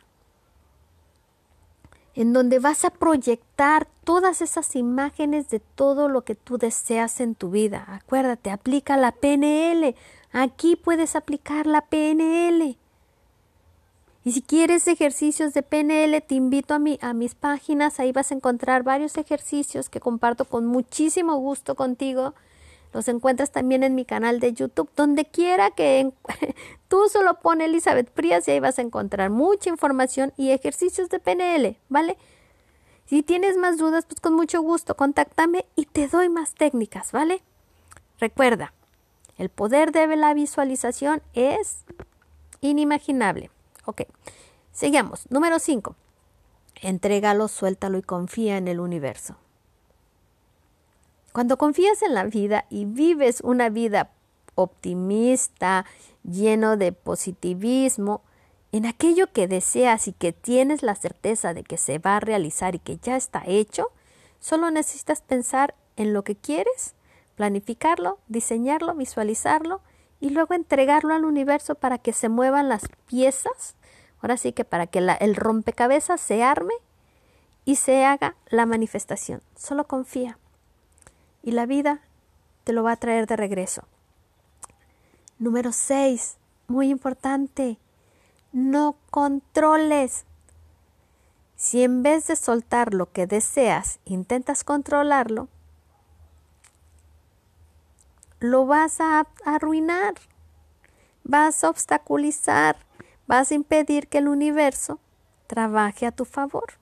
en 2.16 2.34
donde 2.34 2.60
vas 2.60 2.84
a 2.86 2.90
proyectar 2.90 3.88
todas 4.04 4.42
esas 4.42 4.76
imágenes 4.76 5.50
de 5.50 5.60
todo 5.60 6.10
lo 6.10 6.24
que 6.24 6.36
tú 6.36 6.58
deseas 6.58 7.22
en 7.22 7.36
tu 7.36 7.50
vida. 7.50 7.86
Acuérdate, 7.88 8.52
aplica 8.52 8.98
la 8.98 9.12
PNL. 9.12 9.96
Aquí 10.32 10.76
puedes 10.76 11.16
aplicar 11.16 11.66
la 11.66 11.82
PNL. 11.82 12.78
Y 14.26 14.32
si 14.32 14.42
quieres 14.42 14.88
ejercicios 14.88 15.54
de 15.54 15.64
PNL, 15.64 16.22
te 16.22 16.36
invito 16.36 16.74
a, 16.74 16.80
mi, 16.80 16.98
a 17.02 17.14
mis 17.14 17.36
páginas. 17.36 18.00
Ahí 18.00 18.14
vas 18.14 18.32
a 18.32 18.36
encontrar 18.36 18.84
varios 18.84 19.18
ejercicios 19.18 19.90
que 19.90 20.00
comparto 20.00 20.46
con 20.46 20.66
muchísimo 20.66 21.36
gusto 21.38 21.76
contigo. 21.76 22.34
Los 22.94 23.08
encuentras 23.10 23.52
también 23.52 23.84
en 23.84 23.96
mi 23.96 24.06
canal 24.06 24.40
de 24.40 24.54
YouTube. 24.54 24.90
Donde 24.96 25.26
quiera 25.26 25.72
que 25.72 26.14
tú 26.88 27.10
solo 27.12 27.40
pone 27.42 27.66
Elizabeth 27.66 28.10
Prías 28.12 28.48
y 28.48 28.52
ahí 28.52 28.60
vas 28.62 28.80
a 28.80 28.84
encontrar 28.84 29.30
mucha 29.30 29.70
información 29.70 30.32
y 30.38 30.52
ejercicios 30.52 31.10
de 31.10 31.20
PNL, 31.20 31.78
¿vale? 31.90 32.18
Si 33.06 33.24
tienes 33.24 33.58
más 33.58 33.78
dudas, 33.78 34.06
pues 34.06 34.22
con 34.22 34.34
mucho 34.34 34.62
gusto, 34.62 34.96
contáctame 34.96 35.66
y 35.76 35.86
te 35.86 36.08
doy 36.08 36.30
más 36.30 36.54
técnicas, 36.54 37.12
¿vale? 37.12 37.44
Recuerda, 38.20 38.74
el 39.38 39.50
poder 39.50 39.92
de 39.92 40.16
la 40.16 40.34
visualización 40.34 41.22
es 41.34 41.84
inimaginable. 42.62 43.50
Ok, 43.86 44.04
sigamos. 44.72 45.30
Número 45.30 45.60
5. 45.60 45.96
Entrégalo, 46.82 47.48
suéltalo 47.48 47.98
y 47.98 48.02
confía 48.02 48.58
en 48.58 48.68
el 48.68 48.80
universo. 48.80 49.36
Cuando 51.34 51.58
confías 51.58 52.02
en 52.02 52.14
la 52.14 52.26
vida 52.26 52.66
y 52.70 52.86
vives 52.86 53.42
una 53.42 53.70
vida 53.70 54.12
optimista, 54.56 55.86
lleno 56.24 56.78
de 56.78 56.92
positivismo, 56.92 58.22
en 58.72 58.86
aquello 58.86 59.32
que 59.32 59.48
deseas 59.48 60.08
y 60.08 60.14
que 60.14 60.32
tienes 60.32 60.84
la 60.84 60.96
certeza 60.96 61.54
de 61.54 61.64
que 61.64 61.78
se 61.78 62.00
va 62.00 62.18
a 62.18 62.20
realizar 62.20 62.76
y 62.76 62.80
que 62.80 62.98
ya 62.98 63.16
está 63.16 63.44
hecho, 63.46 63.92
solo 64.40 64.72
necesitas 64.72 65.22
pensar 65.22 65.76
en 65.96 66.14
lo 66.14 66.24
que 66.24 66.36
quieres, 66.36 66.96
planificarlo, 67.36 68.20
diseñarlo, 68.28 68.96
visualizarlo 68.96 69.82
y 70.24 70.30
luego 70.30 70.54
entregarlo 70.54 71.14
al 71.14 71.26
universo 71.26 71.76
para 71.76 71.98
que 71.98 72.14
se 72.14 72.30
muevan 72.30 72.70
las 72.70 72.84
piezas, 73.08 73.76
ahora 74.22 74.38
sí 74.38 74.54
que 74.54 74.64
para 74.64 74.88
que 74.88 75.00
el 75.00 75.36
rompecabezas 75.36 76.22
se 76.22 76.42
arme 76.42 76.74
y 77.66 77.76
se 77.76 78.06
haga 78.06 78.38
la 78.48 78.66
manifestación. 78.66 79.42
Solo 79.58 79.86
confía 79.86 80.38
y 81.42 81.52
la 81.52 81.66
vida 81.66 82.00
te 82.64 82.72
lo 82.72 82.84
va 82.84 82.94
a 82.94 82.96
traer 82.96 83.28
de 83.28 83.36
regreso. 83.36 83.84
Número 85.40 85.74
6, 85.74 86.38
muy 86.68 86.90
importante, 86.90 87.78
no 88.54 88.96
controles. 89.12 90.24
Si 91.58 91.84
en 91.84 92.02
vez 92.02 92.28
de 92.28 92.38
soltar 92.38 92.94
lo 92.94 93.12
que 93.12 93.28
deseas, 93.28 94.00
intentas 94.06 94.64
controlarlo, 94.64 95.50
lo 98.44 98.66
vas 98.66 99.00
a 99.00 99.26
arruinar, 99.46 100.16
vas 101.24 101.64
a 101.64 101.70
obstaculizar, 101.70 102.76
vas 103.26 103.52
a 103.52 103.54
impedir 103.56 104.10
que 104.10 104.18
el 104.18 104.28
universo 104.28 105.00
trabaje 105.48 106.06
a 106.06 106.12
tu 106.12 106.26
favor. 106.26 106.74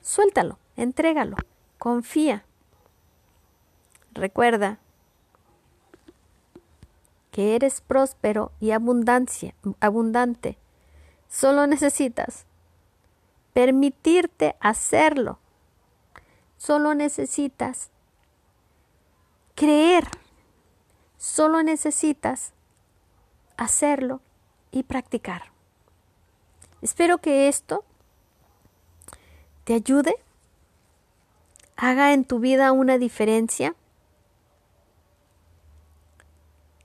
Suéltalo, 0.00 0.58
entrégalo, 0.76 1.36
confía. 1.78 2.46
Recuerda 4.14 4.78
que 7.30 7.56
eres 7.56 7.82
próspero 7.82 8.50
y 8.58 8.70
abundancia, 8.70 9.54
abundante. 9.80 10.56
Solo 11.28 11.66
necesitas 11.66 12.46
permitirte 13.52 14.56
hacerlo. 14.60 15.40
Solo 16.56 16.94
necesitas 16.94 17.90
creer 19.54 20.08
Solo 21.20 21.62
necesitas 21.62 22.54
hacerlo 23.58 24.22
y 24.70 24.84
practicar. 24.84 25.52
Espero 26.80 27.18
que 27.18 27.46
esto 27.46 27.84
te 29.64 29.74
ayude, 29.74 30.14
haga 31.76 32.14
en 32.14 32.24
tu 32.24 32.38
vida 32.38 32.72
una 32.72 32.96
diferencia. 32.96 33.76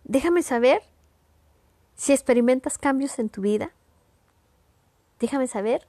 Déjame 0.04 0.44
saber 0.44 0.82
si 1.96 2.12
experimentas 2.12 2.78
cambios 2.78 3.18
en 3.20 3.30
tu 3.30 3.40
vida. 3.40 3.72
Déjame 5.18 5.48
saber 5.48 5.88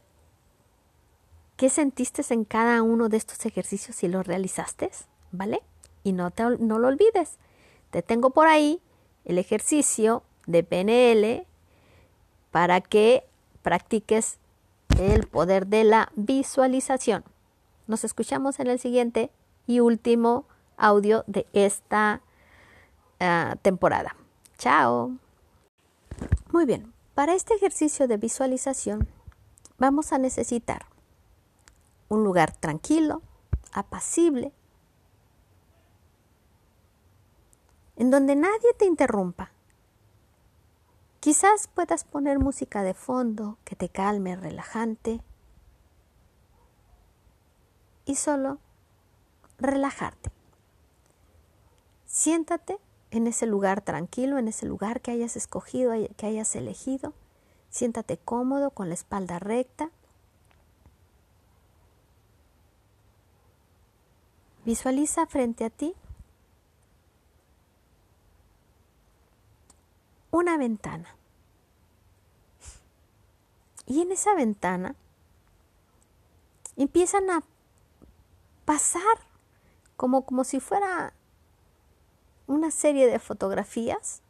qué 1.56 1.68
sentiste 1.68 2.22
en 2.32 2.44
cada 2.44 2.80
uno 2.82 3.08
de 3.08 3.16
estos 3.16 3.44
ejercicios 3.44 3.96
si 3.96 4.06
los 4.06 4.24
realizaste, 4.24 4.92
¿vale? 5.32 5.64
Y 6.04 6.12
no, 6.12 6.30
te, 6.30 6.44
no 6.60 6.78
lo 6.78 6.86
olvides. 6.86 7.40
Te 7.96 8.02
tengo 8.02 8.28
por 8.28 8.46
ahí 8.46 8.82
el 9.24 9.38
ejercicio 9.38 10.22
de 10.46 10.62
PNL 10.62 11.46
para 12.50 12.82
que 12.82 13.24
practiques 13.62 14.36
el 15.00 15.26
poder 15.26 15.66
de 15.66 15.82
la 15.84 16.12
visualización. 16.14 17.24
Nos 17.86 18.04
escuchamos 18.04 18.60
en 18.60 18.66
el 18.66 18.78
siguiente 18.78 19.30
y 19.66 19.80
último 19.80 20.44
audio 20.76 21.24
de 21.26 21.46
esta 21.54 22.20
ah, 23.18 23.56
temporada. 23.62 24.14
Chao. 24.58 25.12
Muy 26.52 26.66
bien, 26.66 26.92
para 27.14 27.32
este 27.32 27.54
ejercicio 27.54 28.06
de 28.08 28.18
visualización 28.18 29.08
vamos 29.78 30.12
a 30.12 30.18
necesitar 30.18 30.84
un 32.10 32.24
lugar 32.24 32.54
tranquilo, 32.54 33.22
apacible, 33.72 34.52
en 37.96 38.10
donde 38.10 38.36
nadie 38.36 38.72
te 38.78 38.84
interrumpa. 38.84 39.50
Quizás 41.20 41.68
puedas 41.68 42.04
poner 42.04 42.38
música 42.38 42.82
de 42.82 42.94
fondo 42.94 43.58
que 43.64 43.74
te 43.74 43.88
calme, 43.88 44.36
relajante, 44.36 45.20
y 48.06 48.14
solo 48.14 48.58
relajarte. 49.58 50.30
Siéntate 52.06 52.78
en 53.10 53.26
ese 53.26 53.46
lugar 53.46 53.82
tranquilo, 53.82 54.38
en 54.38 54.48
ese 54.48 54.64
lugar 54.64 55.00
que 55.00 55.10
hayas 55.10 55.36
escogido, 55.36 55.92
que 56.16 56.26
hayas 56.26 56.54
elegido. 56.54 57.12
Siéntate 57.68 58.16
cómodo 58.16 58.70
con 58.70 58.88
la 58.88 58.94
espalda 58.94 59.38
recta. 59.38 59.90
Visualiza 64.64 65.26
frente 65.26 65.64
a 65.64 65.70
ti 65.70 65.94
una 70.36 70.58
ventana. 70.58 71.16
Y 73.86 74.02
en 74.02 74.12
esa 74.12 74.34
ventana 74.34 74.94
empiezan 76.76 77.30
a 77.30 77.42
pasar 78.66 79.16
como, 79.96 80.26
como 80.26 80.44
si 80.44 80.60
fuera 80.60 81.14
una 82.46 82.70
serie 82.70 83.06
de 83.06 83.18
fotografías, 83.18 84.20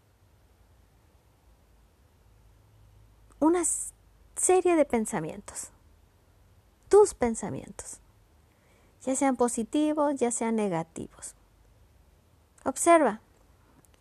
una 3.40 3.62
serie 4.36 4.76
de 4.76 4.84
pensamientos, 4.84 5.70
tus 6.88 7.14
pensamientos, 7.14 7.98
ya 9.02 9.16
sean 9.16 9.34
positivos, 9.34 10.14
ya 10.20 10.30
sean 10.30 10.54
negativos. 10.54 11.34
Observa, 12.64 13.20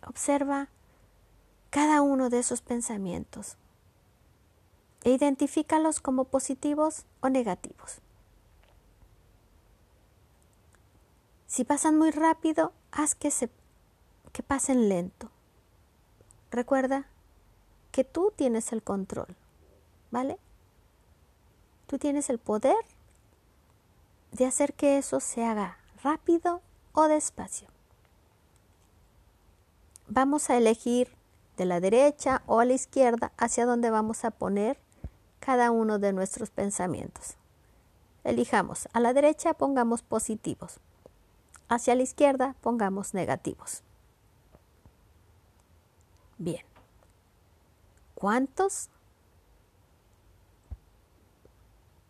observa 0.06 0.70
cada 1.76 2.02
uno 2.02 2.30
de 2.30 2.40
esos 2.40 2.62
pensamientos 2.62 3.58
e 5.04 5.12
identifícalos 5.12 6.00
como 6.00 6.24
positivos 6.24 7.04
o 7.20 7.28
negativos. 7.28 7.98
Si 11.48 11.66
pasan 11.66 11.98
muy 11.98 12.12
rápido, 12.12 12.72
haz 12.94 13.14
que, 13.14 13.30
se, 13.30 13.50
que 14.32 14.42
pasen 14.42 14.88
lento. 14.88 15.30
Recuerda 16.50 17.08
que 17.92 18.06
tú 18.06 18.32
tienes 18.34 18.72
el 18.72 18.82
control, 18.82 19.36
¿vale? 20.12 20.38
Tú 21.88 21.98
tienes 21.98 22.30
el 22.30 22.40
poder 22.40 22.86
de 24.32 24.46
hacer 24.46 24.76
que 24.76 24.98
eso 24.98 25.20
se 25.20 25.44
haga 25.44 25.78
rápido 26.02 26.62
o 26.94 27.10
despacio. 27.10 27.68
Vamos 30.08 30.50
a 30.50 30.56
elegir 30.56 31.14
de 31.58 31.66
la 31.66 31.80
derecha 31.80 32.42
o 32.46 32.60
a 32.60 32.66
la 32.66 32.74
izquierda 32.74 33.32
hacia 33.38 33.66
donde 33.66 33.90
vamos 33.90 34.26
a 34.26 34.32
poner 34.32 34.78
cada 35.40 35.72
uno 35.72 36.00
de 36.00 36.14
nuestros 36.14 36.50
pensamientos. 36.50 37.36
Elijamos, 38.24 38.90
a 38.94 39.00
la 39.00 39.14
derecha 39.14 39.54
pongamos 39.54 40.02
positivos, 40.02 40.80
hacia 41.70 41.96
la 41.96 42.02
izquierda 42.02 42.56
pongamos 42.62 43.14
negativos. 43.14 43.84
Bien. 46.38 46.66
¿Cuántos 48.16 48.90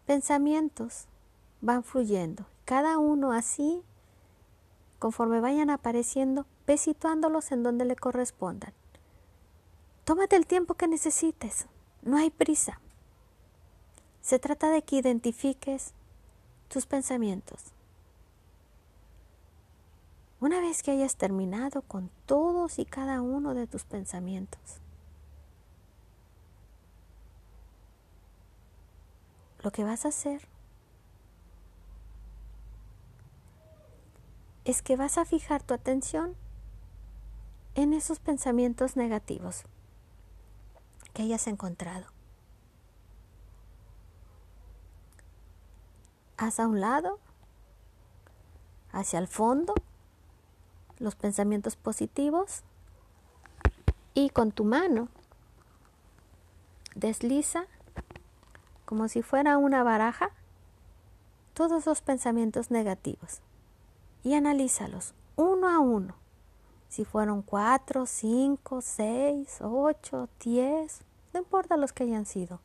pensamientos 0.06 1.08
van 1.62 1.84
fluyendo? 1.84 2.46
Cada 2.64 2.98
uno 2.98 3.34
así, 3.34 3.84
conforme 5.00 5.41
vayan 5.41 5.70
apareciendo, 5.70 6.46
ve 6.66 6.78
situándolos 6.78 7.52
en 7.52 7.64
donde 7.64 7.86
le 7.86 7.96
correspondan. 7.96 8.74
Tómate 10.06 10.36
el 10.36 10.45
tiempo 10.45 10.76
que 10.76 10.88
necesites, 10.88 11.66
no 12.03 12.18
hay 12.18 12.30
prisa. 12.30 12.80
Se 14.22 14.38
trata 14.38 14.70
de 14.70 14.84
que 14.84 14.97
identifiques 14.97 15.93
tus 16.68 16.86
pensamientos. 16.86 17.74
Una 20.39 20.62
vez 20.62 20.84
que 20.84 20.91
hayas 20.91 21.16
terminado 21.16 21.82
con 21.82 22.12
todos 22.28 22.78
y 22.78 22.86
cada 22.86 23.20
uno 23.22 23.56
de 23.56 23.66
tus 23.66 23.84
pensamientos, 23.84 24.62
lo 29.64 29.72
que 29.72 29.84
vas 29.84 30.06
a 30.06 30.10
hacer 30.10 30.47
es 34.66 34.84
que 34.84 34.95
vas 34.97 35.18
a 35.18 35.26
fijar 35.26 35.64
tu 35.64 35.74
atención 35.74 36.36
en 37.74 37.93
esos 37.93 38.20
pensamientos 38.20 38.95
negativos 38.95 39.64
que 41.16 41.24
hayas 41.24 41.47
encontrado. 41.47 42.05
Haz 46.38 46.59
a 46.59 46.68
un 46.68 46.82
lado, 46.82 47.20
hacia 48.91 49.20
el 49.20 49.28
fondo, 49.28 49.74
los 50.99 51.16
pensamientos 51.16 51.78
positivos 51.78 52.63
y 54.13 54.30
con 54.30 54.51
tu 54.51 54.66
mano 54.66 55.07
desliza 56.95 57.66
como 58.84 59.07
si 59.07 59.22
fuera 59.22 59.57
una 59.57 59.84
baraja 59.84 60.32
todos 61.53 61.86
los 61.86 62.01
pensamientos 62.01 62.72
negativos 62.72 63.41
y 64.22 64.34
analízalos 64.34 65.13
uno 65.38 65.70
a 65.70 65.80
uno. 65.80 66.24
Si 66.96 67.04
fueron 67.04 67.41
cuatro, 67.41 68.06
cinco, 68.06 68.82
seis, 68.82 69.58
ocho, 69.60 70.30
diez, 70.39 71.02
no 71.34 71.41
importa 71.41 71.76
los 71.76 71.91
que 71.91 72.04
hayan 72.04 72.26
sido. 72.26 72.62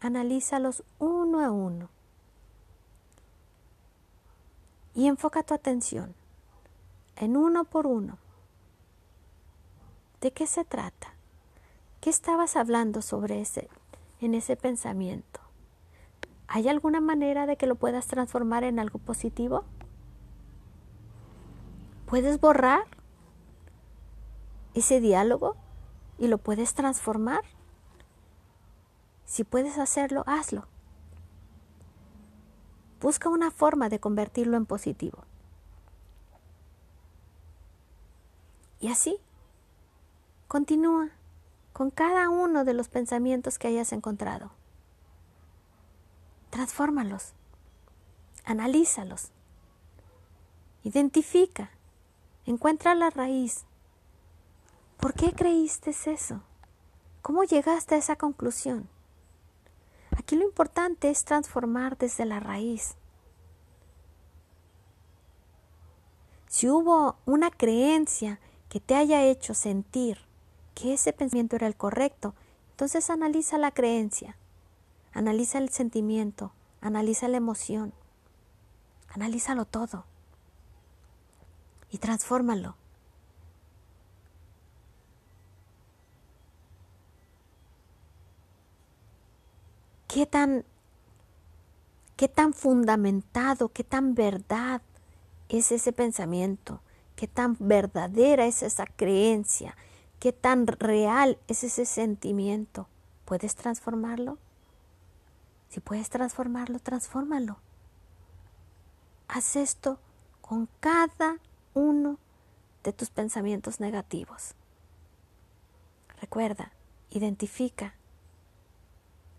Analízalos 0.00 0.82
uno 0.98 1.44
a 1.44 1.50
uno. 1.50 1.90
Y 4.94 5.08
enfoca 5.08 5.42
tu 5.42 5.52
atención 5.52 6.14
en 7.16 7.36
uno 7.36 7.64
por 7.64 7.86
uno. 7.86 8.16
¿De 10.22 10.30
qué 10.30 10.46
se 10.46 10.64
trata? 10.64 11.08
¿Qué 12.00 12.08
estabas 12.08 12.56
hablando 12.56 13.02
sobre 13.02 13.42
ese 13.42 13.68
en 14.22 14.32
ese 14.32 14.56
pensamiento? 14.56 15.40
¿Hay 16.46 16.66
alguna 16.66 17.02
manera 17.02 17.44
de 17.44 17.58
que 17.58 17.66
lo 17.66 17.74
puedas 17.74 18.06
transformar 18.06 18.64
en 18.64 18.78
algo 18.78 18.98
positivo? 18.98 19.64
¿Puedes 22.06 22.40
borrar 22.40 22.86
ese 24.78 25.00
diálogo 25.00 25.56
y 26.18 26.28
lo 26.28 26.38
puedes 26.38 26.74
transformar? 26.74 27.42
Si 29.24 29.44
puedes 29.44 29.78
hacerlo, 29.78 30.24
hazlo. 30.26 30.66
Busca 33.00 33.28
una 33.28 33.50
forma 33.50 33.88
de 33.88 34.00
convertirlo 34.00 34.56
en 34.56 34.66
positivo. 34.66 35.24
Y 38.80 38.88
así, 38.88 39.18
continúa 40.46 41.10
con 41.72 41.90
cada 41.90 42.28
uno 42.28 42.64
de 42.64 42.74
los 42.74 42.88
pensamientos 42.88 43.58
que 43.58 43.68
hayas 43.68 43.92
encontrado. 43.92 44.50
Transfórmalos, 46.50 47.34
analízalos, 48.44 49.30
identifica, 50.82 51.70
encuentra 52.46 52.94
la 52.94 53.10
raíz. 53.10 53.64
¿Por 55.00 55.14
qué 55.14 55.32
creíste 55.32 55.90
eso? 55.90 56.42
¿Cómo 57.22 57.44
llegaste 57.44 57.94
a 57.94 57.98
esa 57.98 58.16
conclusión? 58.16 58.88
Aquí 60.16 60.34
lo 60.34 60.44
importante 60.44 61.08
es 61.08 61.24
transformar 61.24 61.96
desde 61.96 62.24
la 62.24 62.40
raíz. 62.40 62.96
Si 66.48 66.68
hubo 66.68 67.16
una 67.26 67.50
creencia 67.50 68.40
que 68.68 68.80
te 68.80 68.96
haya 68.96 69.24
hecho 69.24 69.54
sentir 69.54 70.18
que 70.74 70.94
ese 70.94 71.12
pensamiento 71.12 71.54
era 71.54 71.68
el 71.68 71.76
correcto, 71.76 72.34
entonces 72.70 73.08
analiza 73.08 73.56
la 73.56 73.70
creencia, 73.70 74.36
analiza 75.12 75.58
el 75.58 75.68
sentimiento, 75.68 76.50
analiza 76.80 77.28
la 77.28 77.36
emoción, 77.36 77.92
analízalo 79.10 79.64
todo 79.64 80.06
y 81.90 81.98
transfórmalo. 81.98 82.74
¿Qué 90.08 90.26
tan, 90.26 90.64
qué 92.16 92.26
tan 92.26 92.52
fundamentado, 92.52 93.68
qué 93.68 93.84
tan 93.84 94.14
verdad 94.16 94.82
es 95.48 95.70
ese 95.70 95.92
pensamiento? 95.92 96.80
qué 97.18 97.26
tan 97.26 97.56
verdadera 97.58 98.46
es 98.46 98.62
esa 98.62 98.86
creencia, 98.86 99.76
qué 100.20 100.32
tan 100.32 100.68
real 100.68 101.36
es 101.48 101.64
ese 101.64 101.84
sentimiento. 101.84 102.86
¿Puedes 103.24 103.56
transformarlo? 103.56 104.38
Si 105.68 105.80
puedes 105.80 106.10
transformarlo, 106.10 106.78
transfórmalo. 106.78 107.58
Haz 109.26 109.56
esto 109.56 109.98
con 110.40 110.68
cada 110.78 111.38
uno 111.74 112.18
de 112.84 112.92
tus 112.92 113.10
pensamientos 113.10 113.80
negativos. 113.80 114.54
Recuerda, 116.20 116.70
identifica, 117.10 117.94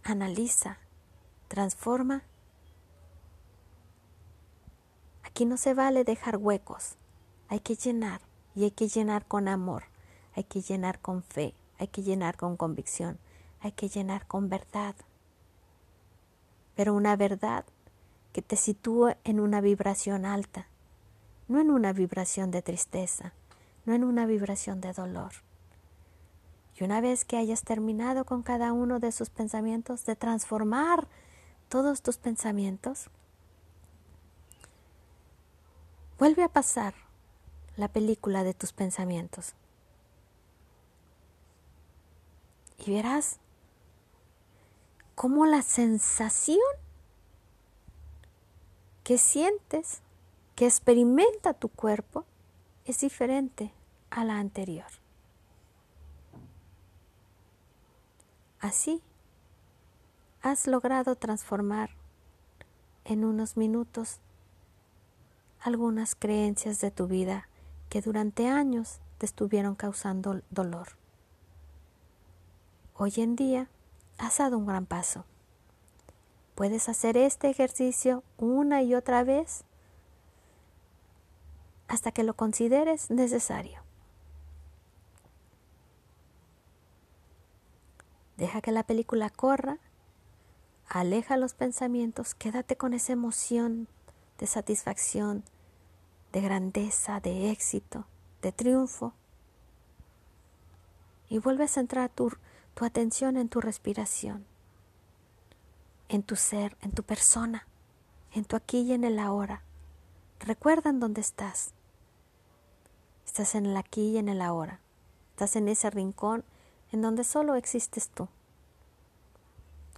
analiza, 0.03 0.77
transforma. 1.47 2.23
Aquí 5.23 5.45
no 5.45 5.57
se 5.57 5.73
vale 5.73 6.03
dejar 6.03 6.37
huecos. 6.37 6.95
Hay 7.47 7.59
que 7.59 7.75
llenar 7.75 8.21
y 8.55 8.63
hay 8.63 8.71
que 8.71 8.87
llenar 8.87 9.25
con 9.25 9.47
amor, 9.47 9.83
hay 10.35 10.43
que 10.43 10.61
llenar 10.61 10.99
con 10.99 11.23
fe, 11.23 11.53
hay 11.77 11.87
que 11.87 12.03
llenar 12.03 12.37
con 12.37 12.57
convicción, 12.57 13.19
hay 13.61 13.71
que 13.71 13.89
llenar 13.89 14.27
con 14.27 14.49
verdad. 14.49 14.95
Pero 16.75 16.93
una 16.93 17.15
verdad 17.15 17.65
que 18.33 18.41
te 18.41 18.55
sitúe 18.55 19.15
en 19.23 19.39
una 19.39 19.61
vibración 19.61 20.25
alta, 20.25 20.67
no 21.47 21.59
en 21.59 21.71
una 21.71 21.93
vibración 21.93 22.51
de 22.51 22.61
tristeza, 22.61 23.33
no 23.85 23.93
en 23.93 24.03
una 24.03 24.25
vibración 24.25 24.81
de 24.81 24.93
dolor. 24.93 25.31
Y 26.79 26.83
una 26.85 27.01
vez 27.01 27.25
que 27.25 27.35
hayas 27.35 27.63
terminado 27.63 28.23
con 28.23 28.41
cada 28.41 28.71
uno 28.71 28.99
de 28.99 29.11
sus 29.11 29.29
pensamientos, 29.29 30.05
de 30.05 30.15
transformar 30.15 31.07
todos 31.67 32.01
tus 32.01 32.17
pensamientos, 32.17 33.09
vuelve 36.17 36.43
a 36.43 36.47
pasar 36.47 36.93
la 37.75 37.89
película 37.89 38.43
de 38.43 38.53
tus 38.53 38.71
pensamientos. 38.71 39.55
Y 42.77 42.93
verás 42.93 43.39
cómo 45.15 45.45
la 45.45 45.63
sensación 45.63 46.59
que 49.03 49.17
sientes, 49.17 50.01
que 50.55 50.65
experimenta 50.65 51.53
tu 51.53 51.67
cuerpo, 51.67 52.23
es 52.85 53.01
diferente 53.01 53.73
a 54.11 54.23
la 54.23 54.39
anterior. 54.39 54.98
Así, 58.59 59.01
has 60.41 60.67
logrado 60.67 61.15
transformar 61.15 61.91
en 63.05 63.23
unos 63.23 63.55
minutos 63.55 64.19
algunas 65.61 66.15
creencias 66.15 66.81
de 66.81 66.91
tu 66.91 67.07
vida 67.07 67.47
que 67.89 68.01
durante 68.01 68.47
años 68.47 68.99
te 69.17 69.25
estuvieron 69.25 69.75
causando 69.75 70.41
dolor. 70.49 70.89
Hoy 72.95 73.13
en 73.17 73.37
día 73.37 73.69
has 74.17 74.37
dado 74.39 74.57
un 74.57 74.65
gran 74.65 74.85
paso. 74.85 75.23
Puedes 76.55 76.89
hacer 76.89 77.15
este 77.15 77.49
ejercicio 77.49 78.23
una 78.37 78.81
y 78.81 78.93
otra 78.93 79.23
vez 79.23 79.63
hasta 81.87 82.11
que 82.11 82.23
lo 82.23 82.33
consideres 82.33 83.09
necesario. 83.09 83.88
Deja 88.39 88.61
que 88.61 88.71
la 88.71 88.83
película 88.83 89.29
corra, 89.29 89.79
aleja 90.87 91.35
los 91.35 91.53
pensamientos, 91.53 92.35
quédate 92.35 92.77
con 92.77 92.93
esa 92.93 93.11
emoción 93.11 93.89
de 94.37 94.47
satisfacción, 94.47 95.43
de 96.31 96.39
grandeza, 96.39 97.19
de 97.19 97.51
éxito, 97.51 98.05
de 98.41 98.53
triunfo. 98.53 99.11
Y 101.27 101.39
vuelve 101.39 101.65
a 101.65 101.67
centrar 101.67 102.09
tu, 102.11 102.31
tu 102.75 102.85
atención 102.85 103.35
en 103.35 103.49
tu 103.49 103.59
respiración, 103.59 104.45
en 106.07 106.23
tu 106.23 106.37
ser, 106.37 106.77
en 106.81 106.93
tu 106.93 107.03
persona, 107.03 107.67
en 108.31 108.45
tu 108.45 108.55
aquí 108.55 108.83
y 108.83 108.93
en 108.93 109.03
el 109.03 109.19
ahora. 109.19 109.63
Recuerda 110.39 110.91
en 110.91 111.01
dónde 111.01 111.19
estás. 111.19 111.73
Estás 113.25 113.53
en 113.55 113.65
el 113.65 113.75
aquí 113.75 114.11
y 114.11 114.17
en 114.17 114.29
el 114.29 114.41
ahora. 114.41 114.79
Estás 115.31 115.57
en 115.57 115.67
ese 115.67 115.89
rincón 115.89 116.45
en 116.91 117.01
donde 117.01 117.23
solo 117.23 117.55
existes 117.55 118.09
tú. 118.09 118.27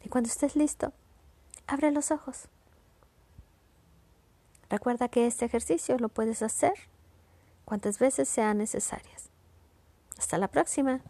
Y 0.04 0.10
cuando 0.10 0.30
estés 0.30 0.56
listo, 0.56 0.94
abre 1.68 1.92
los 1.92 2.12
ojos. 2.12 2.48
Recuerda 4.70 5.10
que 5.10 5.28
este 5.28 5.46
ejercicio 5.46 5.98
lo 5.98 6.10
puedes 6.10 6.42
hacer 6.42 6.74
cuantas 7.66 8.00
veces 8.00 8.30
sean 8.30 8.58
necesarias. 8.58 9.30
Hasta 10.18 10.38
la 10.38 10.48
próxima. 10.48 11.02